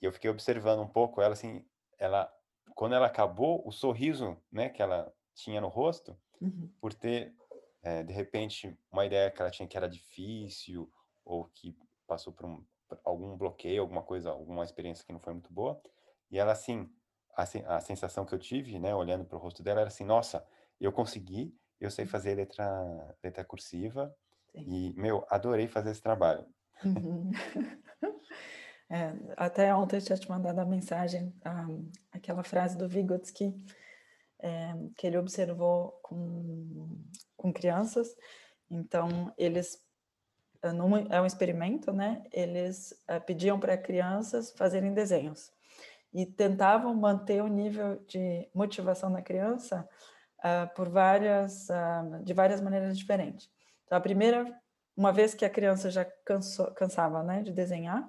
e 0.00 0.04
eu 0.04 0.12
fiquei 0.12 0.30
observando 0.30 0.80
um 0.80 0.88
pouco 0.88 1.20
ela 1.20 1.32
assim, 1.32 1.64
ela 1.98 2.32
quando 2.74 2.94
ela 2.94 3.06
acabou, 3.06 3.66
o 3.66 3.72
sorriso, 3.72 4.36
né, 4.52 4.68
que 4.68 4.82
ela 4.82 5.10
tinha 5.34 5.60
no 5.60 5.68
rosto, 5.68 6.18
uhum. 6.40 6.70
por 6.80 6.92
ter 6.92 7.34
é, 7.82 8.02
de 8.02 8.12
repente 8.12 8.78
uma 8.92 9.06
ideia 9.06 9.30
que 9.30 9.40
ela 9.40 9.50
tinha 9.50 9.66
que 9.66 9.76
era 9.76 9.88
difícil 9.88 10.90
ou 11.24 11.46
que 11.54 11.76
passou 12.06 12.32
por, 12.32 12.46
um, 12.46 12.64
por 12.86 13.00
algum 13.04 13.36
bloqueio, 13.36 13.80
alguma 13.80 14.02
coisa, 14.02 14.30
alguma 14.30 14.62
experiência 14.62 15.04
que 15.04 15.12
não 15.12 15.20
foi 15.20 15.32
muito 15.32 15.52
boa, 15.52 15.80
e 16.30 16.38
ela 16.38 16.52
assim 16.52 16.90
a, 17.36 17.76
a 17.76 17.80
sensação 17.80 18.24
que 18.24 18.34
eu 18.34 18.38
tive, 18.38 18.78
né, 18.78 18.94
olhando 18.94 19.24
para 19.24 19.36
o 19.36 19.40
rosto 19.40 19.62
dela, 19.62 19.80
era 19.80 19.88
assim, 19.88 20.04
nossa, 20.04 20.46
eu 20.80 20.92
consegui, 20.92 21.54
eu 21.80 21.90
sei 21.90 22.06
fazer 22.06 22.34
letra, 22.34 23.16
letra 23.22 23.44
cursiva, 23.44 24.14
Sim. 24.52 24.64
e, 24.66 24.94
meu, 24.94 25.26
adorei 25.28 25.68
fazer 25.68 25.90
esse 25.90 26.00
trabalho. 26.00 26.46
Uhum. 26.84 27.30
É, 28.88 29.12
até 29.36 29.74
ontem 29.74 29.96
eu 29.96 30.00
tinha 30.00 30.16
te 30.16 30.30
mandado 30.30 30.60
a 30.60 30.64
mensagem, 30.64 31.34
a, 31.44 31.66
aquela 32.12 32.44
frase 32.44 32.78
do 32.78 32.88
Vygotsky, 32.88 33.52
é, 34.38 34.74
que 34.96 35.08
ele 35.08 35.18
observou 35.18 35.98
com, 36.04 36.96
com 37.36 37.52
crianças. 37.52 38.14
Então, 38.70 39.34
eles, 39.36 39.82
é, 40.62 40.68
é 41.16 41.20
um 41.20 41.26
experimento, 41.26 41.92
né? 41.92 42.22
Eles 42.32 42.94
é, 43.08 43.18
pediam 43.18 43.58
para 43.58 43.76
crianças 43.76 44.52
fazerem 44.52 44.94
desenhos 44.94 45.50
e 46.16 46.24
tentavam 46.24 46.94
manter 46.94 47.42
o 47.42 47.48
nível 47.48 48.02
de 48.06 48.48
motivação 48.54 49.12
da 49.12 49.20
criança 49.20 49.86
uh, 50.38 50.74
por 50.74 50.88
várias, 50.88 51.68
uh, 51.68 52.24
de 52.24 52.32
várias 52.32 52.60
maneiras 52.60 52.96
diferentes. 52.96 53.50
Então, 53.84 53.98
a 53.98 54.00
primeira, 54.00 54.44
uma 54.96 55.12
vez 55.12 55.34
que 55.34 55.44
a 55.44 55.50
criança 55.50 55.90
já 55.90 56.04
cansou, 56.24 56.72
cansava 56.72 57.22
né, 57.22 57.42
de 57.42 57.52
desenhar, 57.52 58.08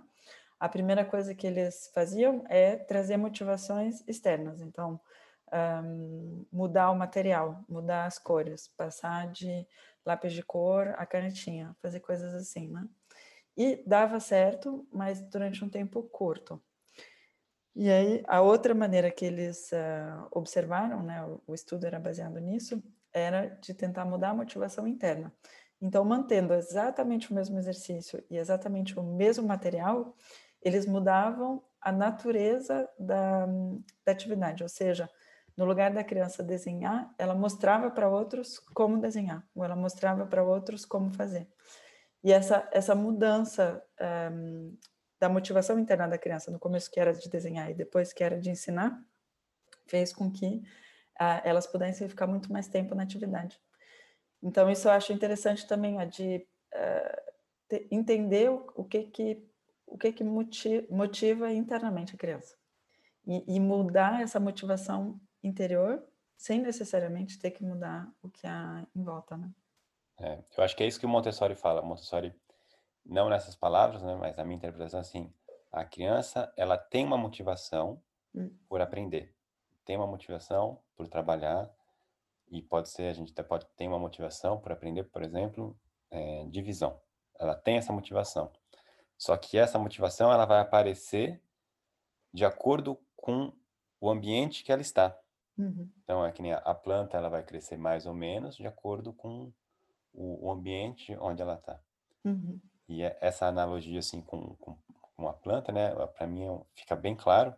a 0.59 0.67
primeira 0.67 1.05
coisa 1.05 1.35
que 1.35 1.45
eles 1.45 1.91
faziam 1.93 2.43
é 2.49 2.75
trazer 2.75 3.17
motivações 3.17 4.03
externas. 4.07 4.61
Então, 4.61 4.99
um, 5.83 6.45
mudar 6.51 6.89
o 6.91 6.95
material, 6.95 7.63
mudar 7.69 8.05
as 8.05 8.17
cores, 8.17 8.67
passar 8.75 9.31
de 9.31 9.67
lápis 10.05 10.33
de 10.33 10.41
cor 10.41 10.95
a 10.97 11.05
canetinha, 11.05 11.75
fazer 11.81 11.99
coisas 11.99 12.33
assim, 12.33 12.69
né? 12.69 12.87
E 13.55 13.83
dava 13.87 14.19
certo, 14.19 14.87
mas 14.91 15.21
durante 15.21 15.63
um 15.63 15.69
tempo 15.69 16.03
curto. 16.03 16.61
E 17.75 17.89
aí, 17.91 18.23
a 18.27 18.41
outra 18.41 18.73
maneira 18.73 19.11
que 19.11 19.25
eles 19.25 19.71
uh, 19.71 20.27
observaram, 20.31 21.03
né, 21.03 21.23
o, 21.23 21.41
o, 21.47 21.53
estudo 21.53 21.85
era 21.85 21.99
baseado 21.99 22.39
nisso, 22.39 22.81
era 23.13 23.47
de 23.47 23.73
tentar 23.73 24.05
mudar 24.05 24.29
a 24.29 24.33
motivação 24.33 24.87
interna. 24.87 25.31
Então, 25.81 26.03
mantendo 26.03 26.53
exatamente 26.53 27.31
o 27.31 27.35
mesmo 27.35 27.57
exercício 27.57 28.23
e 28.29 28.37
exatamente 28.37 28.97
o 28.99 29.03
mesmo 29.03 29.47
material, 29.47 30.15
eles 30.61 30.85
mudavam 30.85 31.63
a 31.79 31.91
natureza 31.91 32.89
da, 32.99 33.45
da 34.05 34.11
atividade, 34.11 34.63
ou 34.63 34.69
seja, 34.69 35.09
no 35.55 35.65
lugar 35.65 35.91
da 35.91 36.03
criança 36.03 36.43
desenhar, 36.43 37.13
ela 37.17 37.33
mostrava 37.33 37.89
para 37.89 38.09
outros 38.09 38.59
como 38.59 38.99
desenhar, 38.99 39.43
ou 39.55 39.63
ela 39.63 39.75
mostrava 39.75 40.25
para 40.25 40.43
outros 40.43 40.85
como 40.85 41.11
fazer. 41.11 41.47
E 42.23 42.31
essa, 42.31 42.67
essa 42.71 42.93
mudança 42.93 43.83
um, 44.31 44.75
eh, 44.75 44.87
da 45.19 45.29
motivação 45.29 45.79
interna 45.79 46.07
da 46.07 46.17
criança, 46.17 46.51
no 46.51 46.59
começo 46.59 46.91
que 46.91 46.99
era 46.99 47.13
de 47.13 47.27
desenhar 47.29 47.71
e 47.71 47.73
depois 47.73 48.13
que 48.13 48.23
era 48.23 48.39
de 48.39 48.49
ensinar, 48.49 49.03
fez 49.87 50.13
com 50.13 50.31
que 50.31 50.61
uh, 51.19 51.41
elas 51.43 51.65
pudessem 51.65 52.07
ficar 52.07 52.27
muito 52.27 52.51
mais 52.51 52.67
tempo 52.67 52.93
na 52.93 53.03
atividade. 53.03 53.59
Então, 54.41 54.69
isso 54.69 54.87
eu 54.87 54.91
acho 54.91 55.13
interessante 55.13 55.65
também, 55.67 55.97
ó, 55.97 56.03
de 56.03 56.47
uh, 56.73 57.31
te, 57.67 57.87
entender 57.91 58.49
o, 58.49 58.71
o, 58.75 58.83
que 58.83 59.03
que, 59.03 59.43
o 59.85 59.97
que, 59.97 60.11
que 60.11 60.23
motiva, 60.23 60.85
motiva 60.89 61.51
internamente 61.51 62.15
a 62.15 62.17
criança. 62.17 62.55
E, 63.25 63.43
e, 63.55 63.59
mudar 63.59 64.21
essa 64.21 64.39
motivação 64.39 65.19
interior 65.43 66.01
sem 66.37 66.61
necessariamente 66.61 67.37
ter 67.39 67.51
que 67.51 67.63
mudar 67.63 68.09
o 68.21 68.29
que 68.29 68.47
há 68.47 68.85
em 68.95 69.03
volta, 69.03 69.35
né? 69.35 69.51
É, 70.19 70.39
eu 70.57 70.63
acho 70.63 70.75
que 70.75 70.83
é 70.83 70.87
isso 70.87 70.99
que 70.99 71.05
o 71.05 71.09
Montessori 71.09 71.53
fala. 71.53 71.81
Montessori 71.81 72.33
não 73.05 73.29
nessas 73.29 73.55
palavras, 73.55 74.01
né, 74.03 74.15
mas 74.15 74.37
a 74.37 74.43
minha 74.43 74.57
interpretação 74.57 74.99
assim, 74.99 75.33
a 75.71 75.85
criança, 75.85 76.51
ela 76.57 76.77
tem 76.77 77.05
uma 77.05 77.17
motivação 77.17 78.01
hum. 78.33 78.49
por 78.67 78.81
aprender, 78.81 79.33
tem 79.85 79.95
uma 79.95 80.07
motivação 80.07 80.79
por 80.95 81.07
trabalhar, 81.07 81.69
e 82.49 82.61
pode 82.61 82.89
ser, 82.89 83.09
a 83.09 83.13
gente 83.13 83.31
até 83.31 83.43
pode 83.43 83.65
ter 83.75 83.87
uma 83.87 83.99
motivação 83.99 84.59
por 84.59 84.71
aprender, 84.71 85.03
por 85.03 85.21
exemplo, 85.21 85.77
é, 86.09 86.45
divisão. 86.45 86.99
Ela 87.39 87.55
tem 87.55 87.77
essa 87.77 87.93
motivação. 87.93 88.51
Só 89.17 89.35
que 89.35 89.57
essa 89.57 89.79
motivação, 89.79 90.31
ela 90.31 90.45
vai 90.45 90.59
aparecer 90.59 91.41
de 92.33 92.45
acordo 92.45 92.99
com 93.15 93.51
o 93.99 94.09
ambiente 94.09 94.63
que 94.63 94.71
ela 94.71 94.81
está. 94.81 95.17
Uhum. 95.57 95.89
Então, 96.03 96.25
é 96.25 96.31
que 96.31 96.41
nem 96.41 96.53
a, 96.53 96.57
a, 96.59 96.75
planta, 96.75 97.17
ela 97.17 97.29
vai 97.29 97.43
crescer 97.43 97.77
mais 97.77 98.05
ou 98.05 98.13
menos 98.13 98.55
de 98.55 98.67
acordo 98.67 99.11
com 99.11 99.51
o, 100.13 100.47
o 100.47 100.51
ambiente 100.51 101.17
onde 101.19 101.41
ela 101.41 101.55
está. 101.55 101.79
Uhum. 102.23 102.59
E 102.87 103.03
é, 103.03 103.17
essa 103.19 103.47
analogia 103.47 103.99
assim 103.99 104.21
com, 104.21 104.55
com, 104.57 104.77
com 105.15 105.27
a 105.27 105.33
planta, 105.33 105.71
né, 105.71 105.93
para 106.15 106.27
mim 106.27 106.43
é 106.43 106.61
fica 106.75 106.95
bem 106.95 107.15
claro. 107.15 107.53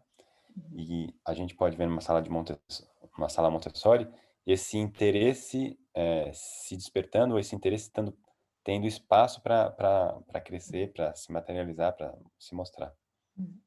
Uhum. 0.56 0.80
E 0.80 1.16
a 1.26 1.34
gente 1.34 1.56
pode 1.56 1.76
ver 1.76 1.88
numa 1.88 2.02
sala 2.02 2.22
de 2.22 2.30
Montessori, 2.30 2.90
uma 3.18 3.30
sala 3.30 3.52
Montessori, 3.52 4.10
esse 4.46 4.78
interesse 4.78 5.80
é, 5.94 6.32
se 6.34 6.76
despertando, 6.76 7.38
esse 7.38 7.56
interesse 7.56 7.92
tendo, 7.92 8.18
tendo 8.64 8.88
espaço 8.88 9.42
para 9.42 10.42
crescer, 10.44 10.94
para 10.94 11.14
se 11.16 11.32
materializar, 11.32 11.96
para 11.96 12.18
se 12.38 12.56
mostrar. 12.56 12.94
Uhum. 13.38 13.60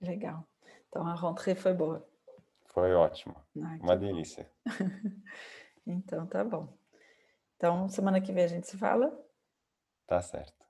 Legal. 0.00 0.46
Então 0.88 1.06
a 1.06 1.14
rentrée 1.14 1.54
foi 1.54 1.72
boa. 1.72 2.06
Foi 2.66 2.92
ótimo. 2.94 3.36
Ah, 3.62 3.78
Uma 3.80 3.96
delícia. 3.96 4.50
então 5.86 6.26
tá 6.26 6.42
bom. 6.44 6.76
Então 7.56 7.88
semana 7.88 8.20
que 8.20 8.32
vem 8.32 8.44
a 8.44 8.48
gente 8.48 8.66
se 8.66 8.76
fala. 8.76 9.16
Tá 10.06 10.20
certo. 10.20 10.61